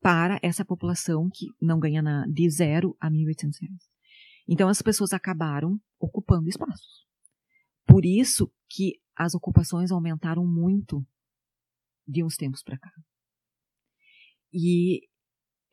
para 0.02 0.40
essa 0.42 0.64
população 0.64 1.30
que 1.34 1.48
não 1.62 1.80
ganha 1.80 2.02
na, 2.02 2.26
de 2.28 2.50
zero 2.50 2.96
a 3.00 3.10
1.800 3.10 3.62
reais. 3.62 3.90
Então, 4.48 4.70
as 4.70 4.82
pessoas 4.82 5.14
acabaram 5.14 5.80
ocupando 6.00 6.50
espaços. 6.50 7.06
Por 7.86 8.06
isso 8.06 8.52
que 8.70 9.00
as 9.16 9.34
ocupações 9.34 9.92
aumentaram 9.92 10.46
muito 10.46 11.06
de 12.08 12.24
uns 12.24 12.36
tempos 12.36 12.64
para 12.64 12.78
cá. 12.78 12.92
E 14.52 15.02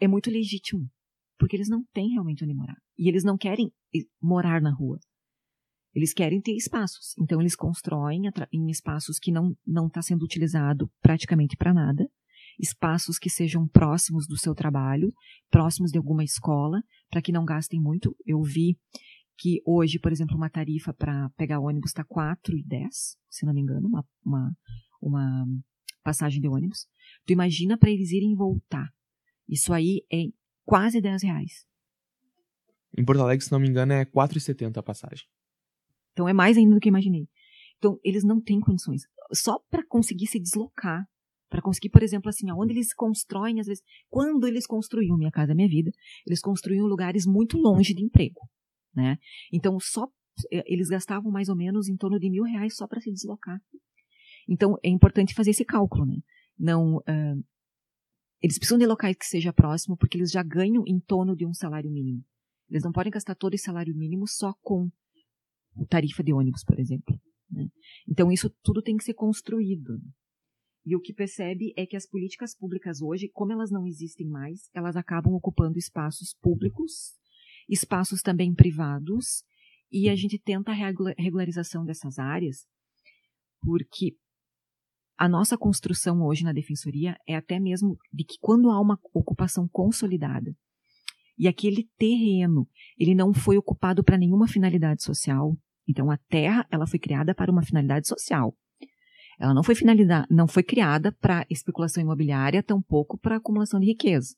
é 0.00 0.08
muito 0.08 0.30
legítimo, 0.30 0.90
porque 1.38 1.56
eles 1.56 1.68
não 1.68 1.84
têm 1.92 2.10
realmente 2.10 2.44
onde 2.44 2.54
morar. 2.54 2.76
E 2.98 3.08
eles 3.08 3.24
não 3.24 3.36
querem 3.36 3.72
morar 4.20 4.60
na 4.60 4.72
rua. 4.72 4.98
Eles 5.94 6.14
querem 6.14 6.40
ter 6.40 6.52
espaços. 6.52 7.14
Então, 7.18 7.40
eles 7.40 7.56
constroem 7.56 8.22
em 8.52 8.70
espaços 8.70 9.18
que 9.18 9.32
não 9.32 9.56
está 9.86 10.00
sendo 10.00 10.24
utilizado 10.24 10.90
praticamente 11.02 11.56
para 11.56 11.74
nada 11.74 12.08
espaços 12.60 13.18
que 13.18 13.30
sejam 13.30 13.66
próximos 13.66 14.26
do 14.26 14.36
seu 14.36 14.54
trabalho, 14.54 15.12
próximos 15.50 15.90
de 15.90 15.98
alguma 15.98 16.22
escola, 16.22 16.82
para 17.08 17.22
que 17.22 17.32
não 17.32 17.44
gastem 17.44 17.80
muito. 17.80 18.14
Eu 18.24 18.42
vi 18.42 18.78
que 19.38 19.62
hoje, 19.64 19.98
por 19.98 20.12
exemplo, 20.12 20.36
uma 20.36 20.50
tarifa 20.50 20.92
para 20.92 21.30
pegar 21.30 21.60
ônibus 21.60 21.90
está 21.90 22.04
4,10, 22.04 22.88
se 23.30 23.46
não 23.46 23.54
me 23.54 23.62
engano, 23.62 23.88
uma, 23.88 24.04
uma, 24.24 24.52
uma 25.00 25.46
passagem 26.02 26.40
de 26.40 26.48
ônibus. 26.48 26.86
Tu 27.26 27.32
imagina 27.32 27.78
para 27.78 27.90
eles 27.90 28.10
irem 28.10 28.34
voltar. 28.34 28.88
Isso 29.48 29.72
aí 29.72 30.04
é 30.12 30.24
quase 30.64 31.00
10 31.00 31.22
reais. 31.22 31.66
Em 32.96 33.04
Porto 33.04 33.22
Alegre, 33.22 33.44
se 33.44 33.52
não 33.52 33.60
me 33.60 33.68
engano, 33.68 33.92
é 33.92 34.04
4,70 34.04 34.76
a 34.76 34.82
passagem. 34.82 35.26
Então 36.12 36.28
é 36.28 36.32
mais 36.32 36.56
ainda 36.56 36.74
do 36.74 36.80
que 36.80 36.88
imaginei. 36.88 37.28
Então, 37.78 37.98
eles 38.04 38.24
não 38.24 38.40
têm 38.40 38.60
condições. 38.60 39.02
Só 39.32 39.58
para 39.70 39.86
conseguir 39.86 40.26
se 40.26 40.38
deslocar 40.38 41.08
para 41.50 41.60
conseguir, 41.60 41.90
por 41.90 42.02
exemplo, 42.02 42.28
assim, 42.28 42.46
onde 42.52 42.72
eles 42.72 42.94
constroem, 42.94 43.58
às 43.58 43.66
vezes, 43.66 43.82
quando 44.08 44.46
eles 44.46 44.66
construíam 44.66 45.18
Minha 45.18 45.32
Casa 45.32 45.52
Minha 45.52 45.68
Vida, 45.68 45.90
eles 46.24 46.40
construíam 46.40 46.86
lugares 46.86 47.26
muito 47.26 47.58
longe 47.58 47.92
de 47.92 48.04
emprego, 48.04 48.48
né? 48.94 49.18
Então, 49.52 49.78
só 49.80 50.06
eles 50.50 50.88
gastavam 50.88 51.30
mais 51.30 51.48
ou 51.48 51.56
menos 51.56 51.88
em 51.88 51.96
torno 51.96 52.18
de 52.18 52.30
mil 52.30 52.44
reais 52.44 52.76
só 52.76 52.86
para 52.86 53.00
se 53.00 53.12
deslocar. 53.12 53.60
Então, 54.50 54.76
é 54.82 54.88
importante 54.88 55.32
fazer 55.32 55.50
esse 55.50 55.64
cálculo, 55.64 56.04
né? 56.04 56.16
Não, 56.58 56.96
uh, 56.96 57.44
eles 58.42 58.58
precisam 58.58 58.78
de 58.78 58.86
locais 58.86 59.16
que 59.16 59.24
seja 59.24 59.52
próximo, 59.52 59.96
porque 59.96 60.18
eles 60.18 60.32
já 60.32 60.42
ganham 60.42 60.82
em 60.86 60.98
torno 60.98 61.36
de 61.36 61.46
um 61.46 61.54
salário 61.54 61.90
mínimo. 61.90 62.24
Eles 62.68 62.82
não 62.82 62.90
podem 62.90 63.12
gastar 63.12 63.36
todo 63.36 63.54
esse 63.54 63.64
salário 63.64 63.94
mínimo 63.96 64.26
só 64.26 64.52
com 64.60 64.90
tarifa 65.88 66.22
de 66.22 66.32
ônibus, 66.32 66.64
por 66.64 66.80
exemplo. 66.80 67.18
Né? 67.48 67.68
Então, 68.08 68.32
isso 68.32 68.50
tudo 68.62 68.82
tem 68.82 68.96
que 68.96 69.04
ser 69.04 69.14
construído. 69.14 70.00
E 70.84 70.96
o 70.96 71.00
que 71.00 71.12
percebe 71.12 71.72
é 71.76 71.86
que 71.86 71.96
as 71.96 72.08
políticas 72.08 72.56
públicas 72.56 73.00
hoje, 73.00 73.28
como 73.32 73.52
elas 73.52 73.70
não 73.70 73.86
existem 73.86 74.26
mais, 74.26 74.68
elas 74.74 74.96
acabam 74.96 75.34
ocupando 75.34 75.78
espaços 75.78 76.34
públicos, 76.40 77.12
espaços 77.68 78.20
também 78.22 78.54
privados, 78.54 79.44
e 79.92 80.08
a 80.08 80.16
gente 80.16 80.38
tenta 80.38 80.72
a 80.72 81.14
regularização 81.18 81.84
dessas 81.84 82.18
áreas, 82.18 82.66
porque 83.60 84.16
a 85.20 85.28
nossa 85.28 85.58
construção 85.58 86.22
hoje 86.22 86.42
na 86.42 86.50
defensoria 86.50 87.14
é 87.28 87.36
até 87.36 87.60
mesmo 87.60 87.98
de 88.10 88.24
que 88.24 88.38
quando 88.40 88.70
há 88.70 88.80
uma 88.80 88.98
ocupação 89.12 89.68
consolidada 89.68 90.56
e 91.38 91.46
aquele 91.46 91.90
terreno 91.98 92.66
ele 92.98 93.14
não 93.14 93.34
foi 93.34 93.58
ocupado 93.58 94.02
para 94.02 94.16
nenhuma 94.16 94.48
finalidade 94.48 95.02
social, 95.02 95.54
então 95.86 96.10
a 96.10 96.16
terra 96.16 96.66
ela 96.70 96.86
foi 96.86 96.98
criada 96.98 97.34
para 97.34 97.52
uma 97.52 97.62
finalidade 97.62 98.08
social. 98.08 98.56
Ela 99.38 99.52
não 99.52 99.62
foi 99.62 99.74
não 100.30 100.48
foi 100.48 100.62
criada 100.62 101.12
para 101.12 101.44
especulação 101.50 102.02
imobiliária, 102.02 102.62
tampouco 102.62 103.18
para 103.18 103.36
acumulação 103.36 103.78
de 103.78 103.88
riqueza. 103.88 104.34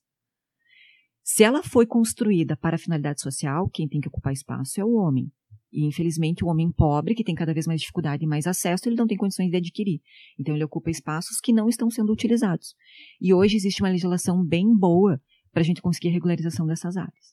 Se 1.23 1.45
ela 1.45 1.63
foi 1.63 1.87
construída 1.87 2.57
para 2.57 2.77
finalidade 2.77 3.21
social, 3.21 3.71
quem 3.73 3.87
tem 3.87 4.01
que 4.01 4.09
ocupar 4.09 4.33
espaço 4.33 4.81
é 4.81 4.85
o 4.85 4.95
homem. 4.95 5.31
E, 5.73 5.87
infelizmente, 5.87 6.45
o 6.45 6.49
homem 6.49 6.71
pobre, 6.71 7.15
que 7.15 7.25
tem 7.25 7.35
cada 7.35 7.55
vez 7.55 7.67
mais 7.67 7.81
dificuldade 7.81 8.25
e 8.25 8.29
mais 8.29 8.47
acesso, 8.47 8.89
ele 8.89 8.97
não 8.97 9.07
tem 9.07 9.17
condições 9.17 9.51
de 9.51 9.57
adquirir. 9.57 10.01
Então, 10.39 10.55
ele 10.55 10.65
ocupa 10.65 10.91
espaços 10.91 11.41
que 11.41 11.53
não 11.53 11.69
estão 11.69 11.91
sendo 11.91 12.13
utilizados. 12.13 12.75
E 13.21 13.33
hoje 13.33 13.57
existe 13.57 13.83
uma 13.83 13.89
legislação 13.89 14.45
bem 14.45 14.67
boa 14.77 15.21
para 15.51 15.63
a 15.63 15.65
gente 15.65 15.81
conseguir 15.81 16.09
a 16.09 16.13
regularização 16.13 16.67
dessas 16.67 16.97
áreas. 16.97 17.33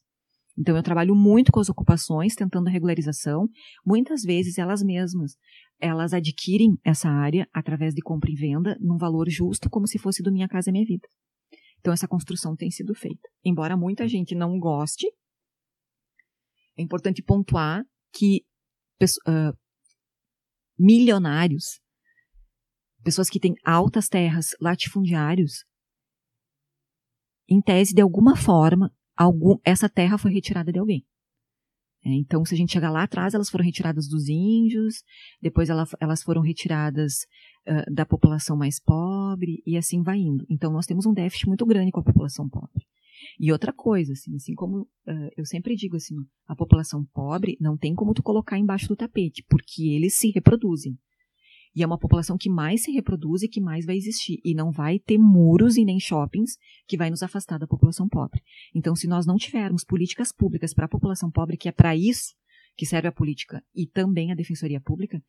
Então, 0.58 0.76
eu 0.76 0.84
trabalho 0.84 1.16
muito 1.16 1.52
com 1.52 1.60
as 1.60 1.70
ocupações, 1.70 2.36
tentando 2.36 2.68
a 2.68 2.72
regularização. 2.72 3.48
Muitas 3.86 4.24
vezes, 4.24 4.58
elas 4.58 4.82
mesmas 4.82 5.36
elas 5.82 6.14
adquirem 6.14 6.78
essa 6.84 7.10
área 7.10 7.48
através 7.54 7.94
de 7.94 8.02
compra 8.02 8.30
e 8.30 8.36
venda 8.36 8.78
num 8.82 8.98
valor 8.98 9.30
justo, 9.30 9.70
como 9.70 9.88
se 9.88 9.98
fosse 9.98 10.22
do 10.22 10.32
Minha 10.32 10.48
Casa 10.48 10.72
Minha 10.72 10.86
Vida. 10.86 11.08
Então, 11.80 11.94
essa 11.94 12.08
construção 12.08 12.56
tem 12.56 12.70
sido 12.70 12.94
feita. 12.94 13.30
Embora 13.44 13.78
muita 13.78 14.08
gente 14.08 14.36
não 14.36 14.60
goste, 14.60 15.08
é 16.78 16.82
importante 16.82 17.24
pontuar 17.24 17.86
que 18.14 18.44
uh, 19.28 19.58
milionários, 20.78 21.80
pessoas 23.04 23.30
que 23.30 23.40
têm 23.40 23.56
altas 23.66 24.08
terras, 24.08 24.56
latifundiários, 24.60 25.66
em 27.48 27.62
tese, 27.62 27.94
de 27.94 28.02
alguma 28.02 28.36
forma, 28.36 28.94
algum, 29.18 29.58
essa 29.64 29.90
terra 29.90 30.18
foi 30.18 30.32
retirada 30.32 30.72
de 30.72 30.80
alguém. 30.80 31.06
É, 32.06 32.12
então, 32.12 32.46
se 32.46 32.54
a 32.54 32.58
gente 32.58 32.72
chegar 32.72 32.92
lá 32.92 33.04
atrás, 33.04 33.34
elas 33.34 33.50
foram 33.50 33.66
retiradas 33.66 34.08
dos 34.08 34.30
índios, 34.30 35.04
depois 35.42 35.70
ela, 35.70 35.86
elas 36.00 36.24
foram 36.24 36.42
retiradas 36.42 37.26
uh, 37.68 37.94
da 37.94 38.06
população 38.06 38.56
mais 38.56 38.80
pobre, 38.80 39.62
e 39.66 39.76
assim 39.76 40.02
vai 40.02 40.18
indo. 40.18 40.46
Então, 40.50 40.72
nós 40.72 40.86
temos 40.86 41.06
um 41.06 41.14
déficit 41.14 41.48
muito 41.48 41.66
grande 41.66 41.92
com 41.92 42.00
a 42.00 42.04
população 42.04 42.48
pobre. 42.48 42.86
E 43.40 43.54
outra 43.54 43.72
coisa, 43.72 44.12
assim, 44.12 44.36
assim 44.36 44.54
como 44.54 44.82
uh, 44.82 45.32
eu 45.38 45.46
sempre 45.46 45.74
digo 45.76 45.96
assim, 45.96 46.16
a 46.46 46.56
população 46.56 47.06
pobre 47.14 47.58
não 47.62 47.78
tem 47.78 47.96
como 47.96 48.14
tu 48.14 48.22
colocar 48.22 48.58
embaixo 48.58 48.88
do 48.90 48.98
tapete, 48.98 49.46
porque 49.48 49.84
eles 49.84 50.16
se 50.16 50.30
reproduzem. 50.30 51.00
E 51.74 51.84
é 51.84 51.86
uma 51.86 51.98
população 51.98 52.38
que 52.38 52.50
mais 52.50 52.84
se 52.84 52.92
reproduz 52.92 53.44
e 53.44 53.48
que 53.48 53.62
mais 53.62 53.86
vai 53.86 53.96
existir. 53.96 54.42
E 54.44 54.54
não 54.54 54.72
vai 54.72 55.00
ter 55.00 55.18
muros 55.18 55.78
e 55.78 55.86
nem 55.86 56.00
shoppings 56.00 56.58
que 56.88 56.98
vai 56.98 57.10
nos 57.10 57.24
afastar 57.24 57.58
da 57.58 57.68
população 57.68 58.10
pobre. 58.10 58.42
Então, 58.76 58.96
se 58.96 59.08
nós 59.08 59.26
não 59.26 59.38
tivermos 59.38 59.86
políticas 59.86 60.32
públicas 60.32 60.74
para 60.74 60.86
a 60.86 60.90
população 60.90 61.32
pobre, 61.32 61.56
que 61.56 61.70
é 61.70 61.72
para 61.72 61.96
isso 61.96 62.36
que 62.76 62.86
serve 62.86 63.08
a 63.08 63.12
política 63.12 63.64
e 63.74 63.86
também 63.86 64.32
a 64.32 64.36
defensoria 64.36 64.82
pública, 64.82 65.24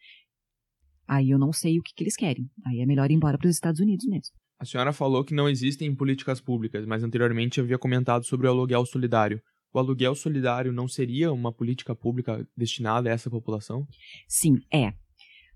aí 1.07 1.31
eu 1.31 1.39
não 1.39 1.53
sei 1.53 1.79
o 1.79 1.83
que, 1.83 1.93
que 1.95 2.03
eles 2.03 2.17
querem. 2.17 2.51
Aí 2.67 2.81
é 2.81 2.87
melhor 2.87 3.11
ir 3.11 3.15
embora 3.15 3.37
para 3.37 3.47
os 3.47 3.55
Estados 3.55 3.81
Unidos 3.81 4.07
mesmo. 4.07 4.35
A 4.61 4.67
senhora 4.67 4.93
falou 4.93 5.25
que 5.25 5.33
não 5.33 5.49
existem 5.49 5.95
políticas 5.95 6.39
públicas, 6.39 6.85
mas 6.85 7.03
anteriormente 7.03 7.61
havia 7.61 7.79
comentado 7.79 8.27
sobre 8.27 8.47
o 8.47 8.51
aluguel 8.51 8.85
solidário. 8.85 9.41
O 9.73 9.79
aluguel 9.79 10.15
solidário 10.15 10.71
não 10.71 10.87
seria 10.87 11.33
uma 11.33 11.51
política 11.51 11.95
pública 11.97 12.47
destinada 12.55 13.09
a 13.09 13.13
essa 13.13 13.31
população? 13.31 13.87
Sim, 14.29 14.57
é. 14.71 14.93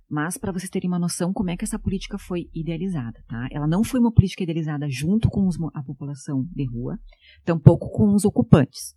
Mas 0.09 0.39
para 0.39 0.53
vocês 0.53 0.71
terem 0.71 0.89
uma 0.89 0.99
noção 0.99 1.35
como 1.35 1.51
é 1.51 1.57
que 1.57 1.65
essa 1.65 1.79
política 1.79 2.17
foi 2.17 2.49
idealizada, 2.55 3.23
tá? 3.29 3.47
Ela 3.51 3.67
não 3.67 3.85
foi 3.85 4.01
uma 4.01 4.13
política 4.13 4.43
idealizada 4.43 4.89
junto 4.89 5.29
com 5.29 5.47
os, 5.47 5.57
a 5.75 5.83
população 5.83 6.43
de 6.55 6.65
rua, 6.65 6.99
tampouco 7.45 7.91
com 7.91 8.15
os 8.15 8.25
ocupantes, 8.25 8.95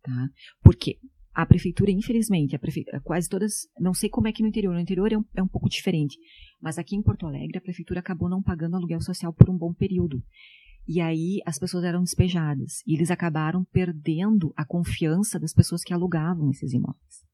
tá? 0.00 0.28
Porque 0.62 0.96
a 1.32 1.46
prefeitura, 1.46 1.90
infelizmente, 1.90 2.56
a 2.56 3.00
quase 3.00 3.28
todas, 3.28 3.68
não 3.78 3.94
sei 3.94 4.08
como 4.08 4.28
é 4.28 4.32
que 4.32 4.42
no 4.42 4.48
interior, 4.48 4.74
no 4.74 4.80
interior 4.80 5.12
é 5.12 5.18
um, 5.18 5.24
é 5.36 5.42
um 5.42 5.48
pouco 5.48 5.68
diferente, 5.68 6.18
mas 6.60 6.78
aqui 6.78 6.96
em 6.96 7.02
Porto 7.02 7.26
Alegre 7.26 7.58
a 7.58 7.60
prefeitura 7.60 8.00
acabou 8.00 8.28
não 8.28 8.42
pagando 8.42 8.76
aluguel 8.76 9.00
social 9.00 9.32
por 9.32 9.48
um 9.48 9.56
bom 9.56 9.72
período. 9.72 10.22
E 10.88 11.00
aí 11.00 11.40
as 11.46 11.58
pessoas 11.58 11.84
eram 11.84 12.02
despejadas 12.02 12.82
e 12.86 12.94
eles 12.94 13.10
acabaram 13.10 13.64
perdendo 13.64 14.52
a 14.56 14.64
confiança 14.64 15.38
das 15.38 15.52
pessoas 15.52 15.84
que 15.84 15.94
alugavam 15.94 16.50
esses 16.50 16.72
imóveis. 16.72 17.24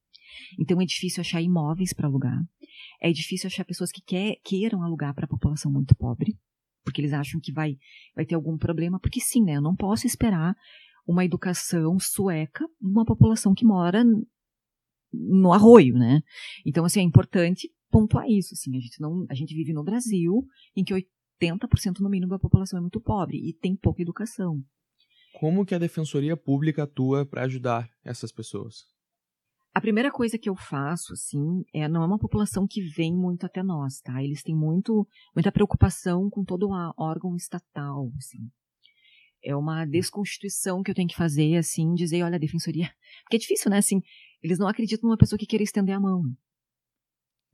Então 0.58 0.80
é 0.80 0.84
difícil 0.84 1.22
achar 1.22 1.40
imóveis 1.40 1.94
para 1.94 2.06
alugar. 2.06 2.38
É 3.00 3.10
difícil 3.10 3.46
achar 3.46 3.64
pessoas 3.64 3.90
que 3.90 4.02
quer, 4.02 4.36
queiram 4.44 4.82
alugar 4.82 5.14
para 5.14 5.24
a 5.24 5.28
população 5.28 5.72
muito 5.72 5.94
pobre, 5.94 6.38
porque 6.84 7.00
eles 7.00 7.12
acham 7.12 7.40
que 7.40 7.52
vai, 7.52 7.76
vai 8.14 8.26
ter 8.26 8.34
algum 8.34 8.58
problema. 8.58 9.00
Porque 9.00 9.20
sim, 9.20 9.42
né? 9.42 9.56
Eu 9.56 9.62
não 9.62 9.74
posso 9.74 10.06
esperar 10.06 10.54
uma 11.06 11.24
educação 11.24 11.98
sueca 11.98 12.66
numa 12.80 13.04
população 13.04 13.54
que 13.54 13.64
mora 13.64 14.04
no 15.12 15.52
arroio, 15.52 15.94
né? 15.94 16.20
Então, 16.64 16.84
assim, 16.84 17.00
é 17.00 17.02
importante 17.02 17.70
pontuar 17.90 18.28
isso, 18.28 18.54
assim, 18.54 18.76
a 18.76 18.80
gente 18.80 19.00
não, 19.00 19.24
a 19.30 19.34
gente 19.34 19.54
vive 19.54 19.72
no 19.72 19.84
Brasil 19.84 20.44
em 20.74 20.84
que 20.84 20.92
80% 21.40 22.00
no 22.00 22.10
mínimo 22.10 22.30
da 22.30 22.38
população 22.38 22.78
é 22.78 22.82
muito 22.82 23.00
pobre 23.00 23.38
e 23.38 23.54
tem 23.54 23.76
pouca 23.76 24.02
educação. 24.02 24.62
Como 25.38 25.64
que 25.64 25.74
a 25.74 25.78
defensoria 25.78 26.36
pública 26.36 26.84
atua 26.84 27.24
para 27.24 27.44
ajudar 27.44 27.88
essas 28.04 28.32
pessoas? 28.32 28.84
A 29.74 29.80
primeira 29.80 30.10
coisa 30.10 30.38
que 30.38 30.48
eu 30.48 30.56
faço, 30.56 31.12
assim, 31.12 31.62
é 31.74 31.86
não 31.86 32.02
é 32.02 32.06
uma 32.06 32.18
população 32.18 32.66
que 32.66 32.80
vem 32.80 33.14
muito 33.14 33.44
até 33.44 33.62
nós, 33.62 34.00
tá? 34.00 34.24
Eles 34.24 34.42
têm 34.42 34.56
muito, 34.56 35.06
muita 35.34 35.52
preocupação 35.52 36.30
com 36.30 36.42
todo 36.42 36.70
o 36.70 36.92
órgão 36.96 37.36
estatal, 37.36 38.10
assim. 38.16 38.50
É 39.46 39.54
uma 39.54 39.84
desconstituição 39.84 40.82
que 40.82 40.90
eu 40.90 40.94
tenho 40.94 41.08
que 41.08 41.14
fazer, 41.14 41.56
assim, 41.56 41.94
dizer, 41.94 42.24
olha, 42.24 42.34
a 42.34 42.38
defensoria. 42.38 42.90
Porque 43.22 43.36
é 43.36 43.38
difícil, 43.38 43.70
né? 43.70 43.78
Assim, 43.78 44.02
eles 44.42 44.58
não 44.58 44.66
acreditam 44.66 45.08
numa 45.08 45.16
pessoa 45.16 45.38
que 45.38 45.46
queira 45.46 45.62
estender 45.62 45.94
a 45.94 46.00
mão. 46.00 46.24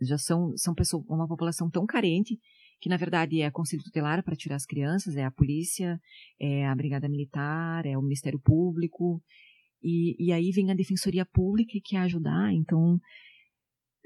Já 0.01 0.17
são, 0.17 0.57
são 0.57 0.75
pessoa, 0.75 1.05
uma 1.07 1.29
população 1.29 1.71
tão 1.71 1.85
carente 1.85 2.41
que, 2.81 2.89
na 2.89 2.97
verdade, 2.97 3.43
é 3.43 3.51
Conselho 3.51 3.85
Tutelar 3.85 4.25
para 4.25 4.35
tirar 4.35 4.57
as 4.57 4.65
crianças, 4.65 5.17
é 5.17 5.25
a 5.25 5.31
polícia, 5.31 6.01
é 6.41 6.67
a 6.67 6.75
Brigada 6.75 7.09
Militar, 7.09 7.85
é 7.85 7.97
o 7.97 8.03
Ministério 8.03 8.41
Público. 8.41 9.23
E, 9.83 10.17
e 10.19 10.33
aí 10.33 10.51
vem 10.51 10.71
a 10.71 10.75
Defensoria 10.75 11.27
Pública 11.27 11.73
que 11.73 11.81
quer 11.81 11.99
ajudar, 11.99 12.53
então 12.55 12.99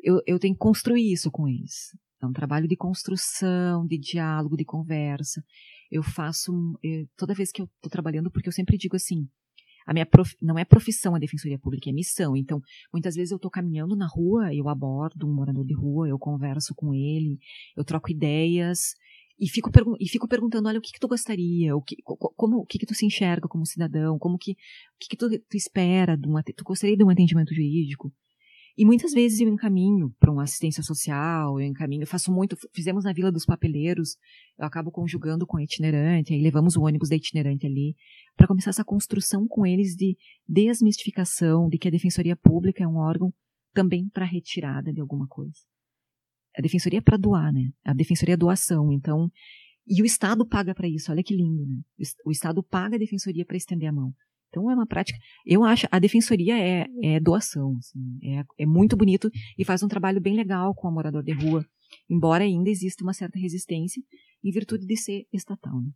eu, 0.02 0.21
eu 0.26 0.38
tenho 0.38 0.55
que 0.55 0.59
construir 0.59 1.12
isso 1.12 1.31
com 1.31 1.49
eles. 1.49 1.97
É 2.21 2.26
um 2.26 2.33
trabalho 2.33 2.66
de 2.66 2.76
construção, 2.76 3.87
de 3.87 3.97
diálogo, 3.99 4.57
de 4.57 4.64
conversa. 4.64 5.45
Eu 5.90 6.02
faço, 6.02 6.52
eu, 6.83 7.07
toda 7.16 7.35
vez 7.35 7.50
que 7.50 7.62
eu 7.62 7.66
estou 7.66 7.90
trabalhando, 7.90 8.31
porque 8.31 8.49
eu 8.49 8.52
sempre 8.52 8.76
digo 8.76 8.97
assim, 8.97 9.28
a 9.87 9.93
minha 9.93 10.05
prof, 10.05 10.35
não 10.43 10.59
é 10.59 10.64
profissão 10.64 11.14
a 11.14 11.19
defensoria 11.19 11.59
pública, 11.59 11.88
é 11.88 11.93
missão. 11.93 12.37
Então, 12.37 12.61
muitas 12.93 13.14
vezes 13.14 13.31
eu 13.31 13.37
estou 13.37 13.50
caminhando 13.50 13.95
na 13.95 14.07
rua, 14.09 14.52
eu 14.52 14.69
abordo 14.69 15.26
um 15.26 15.35
morador 15.35 15.64
de 15.64 15.75
rua, 15.75 16.09
eu 16.09 16.19
converso 16.19 16.75
com 16.75 16.93
ele, 16.93 17.38
eu 17.76 17.85
troco 17.85 18.11
ideias, 18.11 18.95
e 19.38 19.49
fico, 19.49 19.71
e 20.00 20.09
fico 20.09 20.26
perguntando, 20.26 20.66
olha, 20.66 20.78
o 20.78 20.83
que, 20.83 20.93
que 20.93 20.99
tu 20.99 21.07
gostaria? 21.07 21.76
O 21.76 21.83
que, 21.83 21.97
como, 22.02 22.59
o 22.59 22.66
que, 22.66 22.78
que 22.78 22.87
tu 22.87 22.95
se 22.95 23.05
enxerga 23.05 23.47
como 23.47 23.66
cidadão? 23.66 24.19
Como 24.19 24.38
que, 24.38 24.52
o 24.52 24.57
que, 24.99 25.09
que 25.11 25.16
tu, 25.16 25.28
tu 25.28 25.57
espera? 25.57 26.16
De 26.16 26.26
um, 26.26 26.35
tu 26.57 26.64
gostaria 26.64 26.97
de 26.97 27.05
um 27.05 27.11
atendimento 27.11 27.55
jurídico? 27.55 28.11
E 28.78 28.85
muitas 28.85 29.12
vezes 29.12 29.40
eu 29.40 29.49
encaminho 29.49 30.14
para 30.21 30.30
uma 30.30 30.42
assistência 30.42 30.83
social, 30.83 31.59
eu 31.59 31.66
encaminho, 31.66 32.02
eu 32.02 32.06
faço 32.06 32.30
muito, 32.30 32.56
fizemos 32.75 33.04
na 33.04 33.12
Vila 33.12 33.33
dos 33.33 33.47
Papeleiros, 33.47 34.16
eu 34.59 34.66
acabo 34.66 34.90
conjugando 34.90 35.47
com 35.47 35.56
a 35.56 35.62
itinerante, 35.62 36.35
aí 36.35 36.42
levamos 36.42 36.76
o 36.76 36.83
ônibus 36.83 37.09
da 37.09 37.16
itinerante 37.16 37.66
ali, 37.66 37.97
para 38.37 38.47
começar 38.47 38.71
essa 38.71 38.85
construção 38.85 39.49
com 39.49 39.66
eles 39.66 39.97
de 39.97 40.16
desmistificação 40.47 41.68
de 41.68 41.78
que 41.78 41.88
a 41.88 41.90
Defensoria 41.90 42.37
Pública 42.37 42.85
é 42.85 42.87
um 42.87 42.97
órgão 42.97 43.33
também 43.73 44.09
para 44.11 44.26
retirada 44.26 44.92
de 44.92 45.00
alguma 45.00 45.26
coisa 45.26 45.61
a 46.56 46.62
defensoria 46.62 46.99
é 46.99 47.02
para 47.02 47.18
doar, 47.18 47.52
né? 47.52 47.71
A 47.85 47.92
defensoria 47.92 48.35
é 48.35 48.37
doação, 48.37 48.90
então 48.90 49.30
e 49.87 50.02
o 50.02 50.04
Estado 50.04 50.45
paga 50.45 50.75
para 50.75 50.88
isso. 50.88 51.12
Olha 51.12 51.23
que 51.23 51.35
lindo, 51.35 51.64
né? 51.64 51.80
O 52.25 52.33
Estado 52.33 52.62
paga 52.62 52.97
a 52.97 52.99
defensoria 52.99 53.45
para 53.45 53.56
estender 53.56 53.88
a 53.88 53.92
mão. 53.92 54.12
Então 54.57 54.71
é 54.71 54.75
uma 54.75 54.87
prática. 54.87 55.19
Eu 55.45 55.65
acho 55.65 55.87
a 55.91 55.99
defensoria 55.99 56.57
é, 56.59 56.87
é 57.03 57.21
doação, 57.21 57.77
assim, 57.77 58.19
é, 58.25 58.63
é 58.63 58.65
muito 58.65 58.97
bonito 58.97 59.31
e 59.59 59.67
faz 59.67 59.83
um 59.83 59.89
trabalho 59.89 60.19
bem 60.19 60.35
legal 60.35 60.75
com 60.75 60.89
o 60.89 60.91
morador 60.91 61.23
de 61.23 61.33
rua, 61.33 61.63
embora 62.09 62.43
ainda 62.43 62.71
exista 62.71 63.05
uma 63.05 63.13
certa 63.13 63.39
resistência 63.39 64.03
em 64.43 64.51
virtude 64.51 64.87
de 64.87 64.97
ser 64.97 65.27
estatal. 65.31 65.79
Né? 65.79 65.91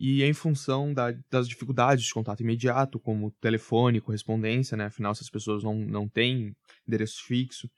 E 0.00 0.22
em 0.22 0.32
função 0.32 0.94
da, 0.94 1.12
das 1.30 1.46
dificuldades 1.46 2.06
de 2.06 2.14
contato 2.14 2.40
imediato, 2.40 2.98
como 2.98 3.30
telefone, 3.32 4.00
correspondência, 4.00 4.74
né? 4.74 4.86
Afinal, 4.86 5.12
essas 5.12 5.28
pessoas 5.28 5.62
não, 5.62 5.74
não 5.74 6.08
têm 6.08 6.56
endereço 6.88 7.22
fixo, 7.26 7.68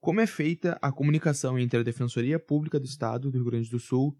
como 0.00 0.20
é 0.20 0.26
feita 0.26 0.78
a 0.82 0.92
comunicação 0.92 1.58
entre 1.58 1.80
a 1.80 1.82
Defensoria 1.82 2.38
Pública 2.38 2.78
do 2.78 2.84
Estado 2.84 3.30
do 3.30 3.38
Rio 3.38 3.46
Grande 3.46 3.70
do 3.70 3.80
Sul 3.80 4.14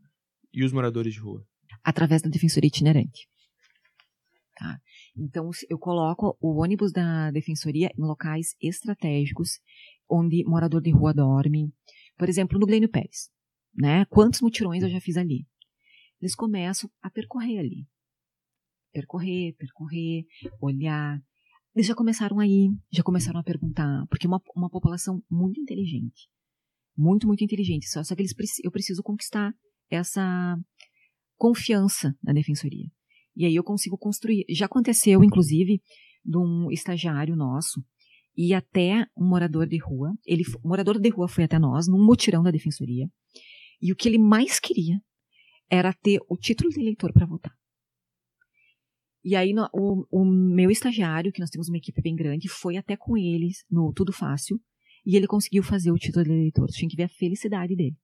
e 0.50 0.64
os 0.64 0.72
moradores 0.72 1.12
de 1.12 1.20
rua? 1.20 1.44
Através 1.84 2.22
da 2.22 2.30
Defensoria 2.30 2.68
Itinerante. 2.68 3.29
Tá? 4.60 4.78
Então, 5.16 5.48
eu 5.70 5.78
coloco 5.78 6.36
o 6.38 6.60
ônibus 6.60 6.92
da 6.92 7.30
Defensoria 7.30 7.90
em 7.96 8.02
locais 8.02 8.54
estratégicos, 8.60 9.58
onde 10.06 10.44
morador 10.44 10.82
de 10.82 10.90
rua 10.90 11.14
dorme. 11.14 11.72
Por 12.18 12.28
exemplo, 12.28 12.58
no 12.58 12.66
Glênio 12.66 12.90
Pérez. 12.90 13.30
Né? 13.74 14.04
Quantos 14.04 14.42
mutirões 14.42 14.82
eu 14.82 14.90
já 14.90 15.00
fiz 15.00 15.16
ali? 15.16 15.46
Eles 16.20 16.34
começam 16.34 16.90
a 17.00 17.08
percorrer 17.08 17.58
ali. 17.58 17.86
Percorrer, 18.92 19.56
percorrer, 19.56 20.26
olhar, 20.60 21.18
eles 21.74 21.86
já 21.86 21.94
começaram 21.94 22.38
aí, 22.38 22.68
já 22.92 23.02
começaram 23.02 23.40
a 23.40 23.42
perguntar, 23.42 24.06
porque 24.10 24.26
é 24.26 24.28
uma, 24.28 24.42
uma 24.54 24.68
população 24.68 25.24
muito 25.30 25.58
inteligente. 25.58 26.28
Muito, 26.94 27.26
muito 27.26 27.42
inteligente. 27.42 27.88
Só, 27.88 28.04
só 28.04 28.14
que 28.14 28.20
eles, 28.20 28.34
eu 28.62 28.70
preciso 28.70 29.02
conquistar 29.02 29.54
essa 29.88 30.54
confiança 31.38 32.14
na 32.22 32.34
defensoria. 32.34 32.90
E 33.36 33.44
aí 33.44 33.54
eu 33.54 33.64
consigo 33.64 33.96
construir. 33.96 34.44
Já 34.48 34.66
aconteceu, 34.66 35.22
inclusive, 35.22 35.82
de 36.24 36.38
um 36.38 36.70
estagiário 36.70 37.36
nosso 37.36 37.84
e 38.36 38.54
até 38.54 39.06
um 39.16 39.26
morador 39.28 39.66
de 39.66 39.78
rua. 39.78 40.12
Ele, 40.26 40.44
morador 40.64 40.98
de 40.98 41.08
rua 41.08 41.28
foi 41.28 41.44
até 41.44 41.58
nós, 41.58 41.86
num 41.88 42.04
mutirão 42.04 42.42
da 42.42 42.50
defensoria. 42.50 43.08
E 43.80 43.92
o 43.92 43.96
que 43.96 44.08
ele 44.08 44.18
mais 44.18 44.60
queria 44.60 45.00
era 45.70 45.92
ter 45.92 46.20
o 46.28 46.36
título 46.36 46.70
de 46.70 46.80
eleitor 46.80 47.12
para 47.12 47.26
votar. 47.26 47.54
E 49.22 49.36
aí 49.36 49.52
no, 49.52 49.68
o, 49.72 50.06
o, 50.10 50.24
meu 50.24 50.70
estagiário, 50.70 51.32
que 51.32 51.40
nós 51.40 51.50
temos 51.50 51.68
uma 51.68 51.76
equipe 51.76 52.00
bem 52.00 52.16
grande, 52.16 52.48
foi 52.48 52.76
até 52.76 52.96
com 52.96 53.16
eles 53.16 53.64
no 53.70 53.92
Tudo 53.92 54.12
Fácil 54.12 54.60
e 55.04 55.16
ele 55.16 55.26
conseguiu 55.26 55.62
fazer 55.62 55.90
o 55.92 55.98
título 55.98 56.24
de 56.24 56.32
eleitor. 56.32 56.66
Tinha 56.68 56.88
que 56.88 56.96
ver 56.96 57.04
a 57.04 57.08
felicidade 57.08 57.76
dele. 57.76 57.96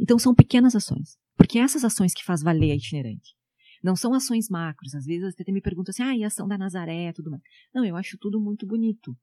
Então 0.00 0.18
são 0.18 0.34
pequenas 0.34 0.76
ações, 0.76 1.18
porque 1.36 1.58
é 1.58 1.62
essas 1.62 1.84
ações 1.84 2.14
que 2.14 2.24
faz 2.24 2.42
valer 2.42 2.72
a 2.72 2.76
itinerante. 2.76 3.34
Não 3.82 3.96
são 3.96 4.12
ações 4.14 4.48
macros. 4.48 4.94
Às 4.94 5.04
vezes 5.04 5.34
até 5.38 5.50
me 5.52 5.60
perguntam 5.60 5.90
assim, 5.90 6.02
ah, 6.02 6.16
e 6.16 6.24
a 6.24 6.26
ação 6.26 6.46
da 6.46 6.58
Nazaré, 6.58 7.12
tudo 7.12 7.30
mais. 7.30 7.42
Não, 7.74 7.84
eu 7.84 7.96
acho 7.96 8.18
tudo 8.18 8.40
muito 8.40 8.66
bonito. 8.66 9.16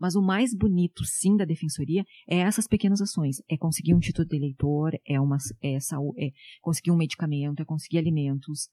Mas 0.00 0.16
o 0.16 0.22
mais 0.22 0.54
bonito, 0.54 1.04
sim, 1.04 1.36
da 1.36 1.44
defensoria 1.44 2.04
é 2.28 2.38
essas 2.38 2.66
pequenas 2.66 3.00
ações. 3.00 3.36
É 3.48 3.56
conseguir 3.56 3.94
um 3.94 4.00
título 4.00 4.26
de 4.26 4.36
eleitor, 4.36 4.92
é, 5.06 5.20
uma, 5.20 5.36
é, 5.62 5.76
é 5.76 6.30
conseguir 6.60 6.90
um 6.90 6.96
medicamento, 6.96 7.60
é 7.60 7.64
conseguir 7.64 7.98
alimentos, 7.98 8.68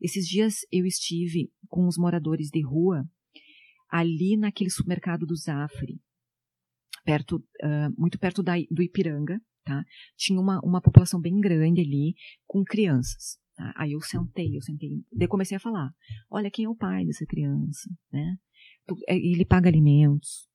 esses 0.00 0.26
dias 0.28 0.60
eu 0.70 0.86
estive 0.86 1.50
com 1.68 1.86
os 1.86 1.98
moradores 1.98 2.50
de 2.50 2.62
rua 2.62 3.04
ali 3.90 4.36
naquele 4.36 4.70
supermercado 4.70 5.26
do 5.26 5.34
Zafre, 5.34 6.00
perto, 7.04 7.36
uh, 7.36 7.92
muito 7.96 8.18
perto 8.18 8.42
da, 8.42 8.54
do 8.70 8.82
Ipiranga, 8.82 9.40
tá? 9.64 9.82
Tinha 10.16 10.40
uma, 10.40 10.60
uma 10.62 10.80
população 10.80 11.20
bem 11.20 11.40
grande 11.40 11.80
ali 11.80 12.14
com 12.46 12.62
crianças. 12.62 13.38
Tá? 13.58 13.74
Aí 13.76 13.90
eu 13.90 14.00
sentei, 14.00 14.56
eu 14.56 14.62
sentei, 14.62 15.04
daí 15.12 15.26
comecei 15.26 15.56
a 15.56 15.60
falar, 15.60 15.92
olha 16.30 16.48
quem 16.48 16.66
é 16.66 16.68
o 16.68 16.76
pai 16.76 17.04
dessa 17.04 17.26
criança, 17.26 17.90
né? 18.12 18.38
É, 19.08 19.16
ele 19.16 19.44
paga 19.44 19.68
alimentos. 19.68 20.48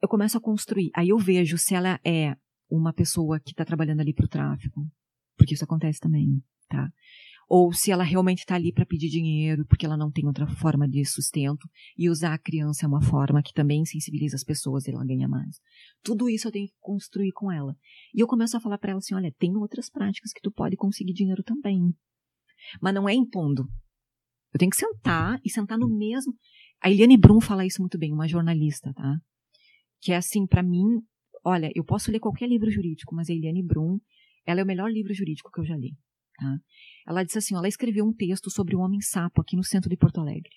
Eu 0.00 0.08
começo 0.08 0.38
a 0.38 0.40
construir. 0.40 0.92
Aí 0.94 1.08
eu 1.08 1.18
vejo 1.18 1.58
se 1.58 1.74
ela 1.74 1.98
é 2.04 2.36
uma 2.70 2.92
pessoa 2.92 3.40
que 3.40 3.50
está 3.50 3.64
trabalhando 3.64 3.98
ali 3.98 4.14
para 4.14 4.26
o 4.26 4.28
tráfico, 4.28 4.88
porque 5.36 5.54
isso 5.54 5.64
acontece 5.64 5.98
também, 5.98 6.40
tá? 6.68 6.88
Ou 7.52 7.72
se 7.72 7.90
ela 7.90 8.04
realmente 8.04 8.38
está 8.38 8.54
ali 8.54 8.72
para 8.72 8.86
pedir 8.86 9.08
dinheiro 9.08 9.66
porque 9.66 9.84
ela 9.84 9.96
não 9.96 10.08
tem 10.08 10.24
outra 10.24 10.46
forma 10.46 10.88
de 10.88 11.04
sustento 11.04 11.68
e 11.98 12.08
usar 12.08 12.32
a 12.32 12.38
criança 12.38 12.86
é 12.86 12.88
uma 12.88 13.02
forma 13.02 13.42
que 13.42 13.52
também 13.52 13.84
sensibiliza 13.84 14.36
as 14.36 14.44
pessoas 14.44 14.86
e 14.86 14.92
ela 14.92 15.04
ganha 15.04 15.26
mais. 15.26 15.58
Tudo 16.00 16.28
isso 16.30 16.46
eu 16.46 16.52
tenho 16.52 16.68
que 16.68 16.74
construir 16.78 17.32
com 17.32 17.50
ela. 17.50 17.76
E 18.14 18.20
eu 18.20 18.28
começo 18.28 18.56
a 18.56 18.60
falar 18.60 18.78
para 18.78 18.92
ela 18.92 18.98
assim, 18.98 19.16
olha, 19.16 19.34
tem 19.36 19.56
outras 19.56 19.90
práticas 19.90 20.32
que 20.32 20.40
tu 20.40 20.52
pode 20.52 20.76
conseguir 20.76 21.12
dinheiro 21.12 21.42
também. 21.42 21.92
Mas 22.80 22.94
não 22.94 23.08
é 23.08 23.14
impondo. 23.14 23.64
Eu 24.54 24.58
tenho 24.58 24.70
que 24.70 24.76
sentar 24.76 25.40
e 25.44 25.50
sentar 25.50 25.76
no 25.76 25.88
mesmo. 25.88 26.32
A 26.80 26.88
Eliane 26.88 27.16
Brum 27.16 27.40
fala 27.40 27.66
isso 27.66 27.82
muito 27.82 27.98
bem, 27.98 28.12
uma 28.12 28.28
jornalista, 28.28 28.92
tá? 28.94 29.16
Que 30.00 30.12
é 30.12 30.16
assim, 30.16 30.46
para 30.46 30.62
mim, 30.62 31.02
olha, 31.44 31.68
eu 31.74 31.84
posso 31.84 32.12
ler 32.12 32.20
qualquer 32.20 32.48
livro 32.48 32.70
jurídico, 32.70 33.12
mas 33.12 33.28
a 33.28 33.32
Eliane 33.32 33.64
Brum, 33.64 33.98
ela 34.46 34.60
é 34.60 34.62
o 34.62 34.66
melhor 34.66 34.88
livro 34.88 35.12
jurídico 35.12 35.50
que 35.50 35.58
eu 35.58 35.64
já 35.64 35.76
li. 35.76 35.96
Tá? 36.40 36.58
Ela 37.06 37.22
disse 37.22 37.36
assim: 37.36 37.54
ela 37.54 37.68
escreveu 37.68 38.06
um 38.06 38.12
texto 38.14 38.50
sobre 38.50 38.74
o 38.74 38.80
homem 38.80 39.00
sapo 39.02 39.42
aqui 39.42 39.56
no 39.56 39.62
centro 39.62 39.90
de 39.90 39.96
Porto 39.96 40.20
Alegre. 40.20 40.50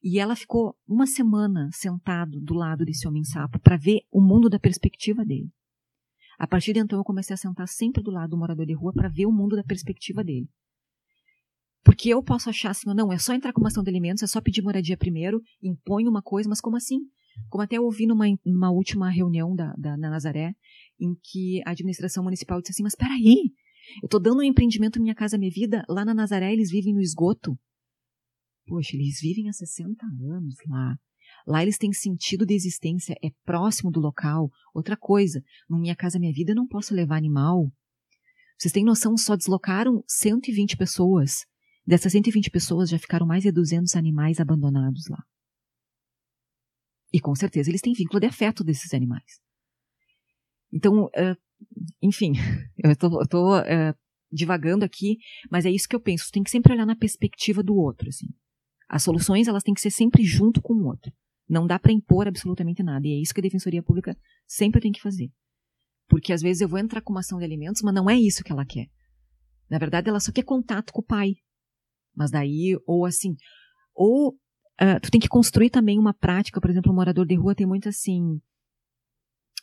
E 0.00 0.20
ela 0.20 0.36
ficou 0.36 0.76
uma 0.86 1.06
semana 1.06 1.68
sentado 1.72 2.40
do 2.40 2.54
lado 2.54 2.84
desse 2.84 3.08
homem 3.08 3.24
sapo 3.24 3.58
para 3.58 3.76
ver 3.76 4.02
o 4.12 4.20
mundo 4.20 4.48
da 4.48 4.58
perspectiva 4.58 5.24
dele. 5.24 5.50
A 6.38 6.46
partir 6.46 6.72
de 6.72 6.78
então 6.78 6.98
eu 6.98 7.04
comecei 7.04 7.34
a 7.34 7.36
sentar 7.36 7.66
sempre 7.66 8.02
do 8.02 8.10
lado 8.10 8.30
do 8.30 8.36
morador 8.36 8.66
de 8.66 8.74
rua 8.74 8.92
para 8.92 9.08
ver 9.08 9.26
o 9.26 9.32
mundo 9.32 9.56
da 9.56 9.64
perspectiva 9.64 10.22
dele. 10.22 10.48
Porque 11.82 12.08
eu 12.10 12.22
posso 12.22 12.48
achar 12.48 12.70
assim, 12.70 12.92
não, 12.94 13.12
é 13.12 13.18
só 13.18 13.34
entrar 13.34 13.52
com 13.52 13.60
uma 13.60 13.68
ação 13.68 13.82
de 13.82 13.90
alimentos, 13.90 14.22
é 14.22 14.26
só 14.26 14.40
pedir 14.40 14.62
moradia 14.62 14.96
primeiro, 14.96 15.42
impõe 15.62 16.06
uma 16.06 16.22
coisa, 16.22 16.48
mas 16.48 16.60
como 16.60 16.76
assim? 16.76 17.00
Como 17.48 17.62
até 17.62 17.76
eu 17.76 17.84
ouvi 17.84 18.06
numa, 18.06 18.26
numa 18.44 18.70
última 18.70 19.10
reunião 19.10 19.54
da, 19.54 19.72
da, 19.76 19.96
da 19.96 20.10
Nazaré, 20.10 20.54
em 21.00 21.14
que 21.22 21.62
a 21.66 21.70
administração 21.70 22.22
municipal 22.22 22.60
disse 22.60 22.72
assim, 22.72 22.82
mas 22.82 22.94
peraí, 22.94 23.52
eu 24.02 24.06
estou 24.06 24.20
dando 24.20 24.38
um 24.38 24.42
empreendimento 24.42 25.00
Minha 25.00 25.14
Casa 25.14 25.38
Minha 25.38 25.50
Vida, 25.50 25.84
lá 25.88 26.04
na 26.04 26.14
Nazaré 26.14 26.52
eles 26.52 26.70
vivem 26.70 26.94
no 26.94 27.00
esgoto. 27.00 27.58
Poxa, 28.66 28.96
eles 28.96 29.20
vivem 29.20 29.48
há 29.48 29.52
60 29.52 30.04
anos 30.06 30.56
lá. 30.68 30.96
Lá 31.46 31.62
eles 31.62 31.76
têm 31.76 31.92
sentido 31.92 32.46
de 32.46 32.54
existência, 32.54 33.14
é 33.22 33.30
próximo 33.44 33.90
do 33.90 34.00
local. 34.00 34.50
Outra 34.74 34.96
coisa, 34.96 35.42
no 35.68 35.78
Minha 35.78 35.94
Casa 35.94 36.18
Minha 36.18 36.32
Vida 36.32 36.52
eu 36.52 36.56
não 36.56 36.66
posso 36.66 36.94
levar 36.94 37.16
animal. 37.16 37.70
Vocês 38.58 38.72
têm 38.72 38.84
noção, 38.84 39.16
só 39.16 39.36
deslocaram 39.36 40.02
120 40.08 40.76
pessoas. 40.76 41.44
Dessas 41.86 42.12
120 42.12 42.50
pessoas 42.50 42.88
já 42.88 42.98
ficaram 42.98 43.26
mais 43.26 43.42
de 43.42 43.52
200 43.52 43.94
animais 43.94 44.40
abandonados 44.40 45.06
lá. 45.08 45.22
E 47.12 47.20
com 47.20 47.34
certeza 47.34 47.70
eles 47.70 47.82
têm 47.82 47.92
vínculo 47.92 48.20
de 48.20 48.26
afeto 48.26 48.64
desses 48.64 48.94
animais. 48.94 49.40
Então, 50.72 51.08
enfim, 52.02 52.32
eu 52.82 52.92
estou 52.92 53.58
uh, 53.58 53.94
divagando 54.30 54.84
aqui, 54.84 55.18
mas 55.50 55.64
é 55.64 55.70
isso 55.70 55.88
que 55.88 55.96
eu 55.96 56.00
penso. 56.00 56.30
Tem 56.32 56.42
que 56.42 56.50
sempre 56.50 56.72
olhar 56.72 56.86
na 56.86 56.96
perspectiva 56.96 57.62
do 57.62 57.74
outro. 57.74 58.08
Assim. 58.08 58.26
As 58.88 59.02
soluções 59.02 59.48
elas 59.48 59.62
têm 59.62 59.74
que 59.74 59.80
ser 59.80 59.90
sempre 59.90 60.24
junto 60.24 60.60
com 60.60 60.74
o 60.74 60.86
outro. 60.86 61.12
Não 61.48 61.66
dá 61.66 61.78
para 61.78 61.92
impor 61.92 62.26
absolutamente 62.26 62.82
nada. 62.82 63.06
E 63.06 63.12
é 63.12 63.20
isso 63.20 63.34
que 63.34 63.40
a 63.40 63.42
Defensoria 63.42 63.82
Pública 63.82 64.16
sempre 64.46 64.80
tem 64.80 64.92
que 64.92 65.00
fazer. 65.00 65.30
Porque 66.08 66.32
às 66.32 66.42
vezes 66.42 66.60
eu 66.60 66.68
vou 66.68 66.78
entrar 66.78 67.00
com 67.00 67.12
uma 67.12 67.20
ação 67.20 67.38
de 67.38 67.44
alimentos, 67.44 67.82
mas 67.82 67.94
não 67.94 68.08
é 68.08 68.18
isso 68.18 68.42
que 68.42 68.52
ela 68.52 68.64
quer. 68.64 68.86
Na 69.70 69.78
verdade, 69.78 70.08
ela 70.08 70.20
só 70.20 70.32
quer 70.32 70.44
contato 70.44 70.92
com 70.92 71.00
o 71.00 71.04
pai. 71.04 71.34
Mas 72.14 72.30
daí, 72.30 72.78
ou 72.86 73.04
assim, 73.06 73.34
ou 73.94 74.30
uh, 74.80 75.00
tu 75.02 75.10
tem 75.10 75.20
que 75.20 75.28
construir 75.28 75.70
também 75.70 75.98
uma 75.98 76.14
prática, 76.14 76.60
por 76.60 76.70
exemplo, 76.70 76.92
o 76.92 76.94
morador 76.94 77.26
de 77.26 77.34
rua 77.34 77.54
tem 77.54 77.66
muito 77.66 77.88
assim, 77.88 78.40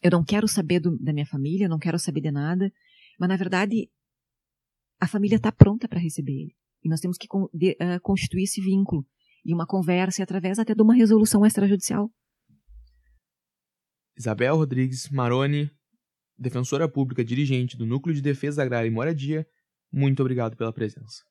eu 0.02 0.12
não 0.12 0.24
quero 0.24 0.48
saber 0.48 0.80
do, 0.80 0.98
da 0.98 1.14
minha 1.14 1.26
família, 1.26 1.70
não 1.70 1.78
quero 1.78 2.00
saber 2.00 2.22
de 2.22 2.32
nada, 2.32 2.72
mas 3.20 3.30
na 3.30 3.38
verdade 3.38 3.90
a 5.00 5.08
família 5.08 5.36
está 5.36 5.52
pronta 5.52 5.88
para 5.88 6.00
receber 6.00 6.32
ele. 6.32 6.56
E 6.84 6.90
nós 6.90 7.00
temos 7.00 7.18
que 7.18 7.28
de, 7.54 7.72
uh, 7.74 8.02
constituir 8.02 8.44
esse 8.44 8.62
vínculo 8.62 9.06
e 9.46 9.54
uma 9.54 9.66
conversa 9.66 10.22
e 10.22 10.24
através 10.24 10.60
até 10.60 10.74
de 10.74 10.82
uma 10.82 10.96
resolução 10.96 11.46
extrajudicial. 11.46 12.12
Isabel 14.18 14.56
Rodrigues 14.56 15.10
Maroni, 15.10 15.72
defensora 16.38 16.90
pública 16.90 17.24
dirigente 17.24 17.78
do 17.78 17.86
Núcleo 17.86 18.16
de 18.16 18.22
Defesa 18.22 18.62
Agrária 18.62 18.88
e 18.88 18.92
Moradia, 18.92 19.46
muito 19.92 20.22
obrigado 20.22 20.56
pela 20.56 20.74
presença. 20.74 21.24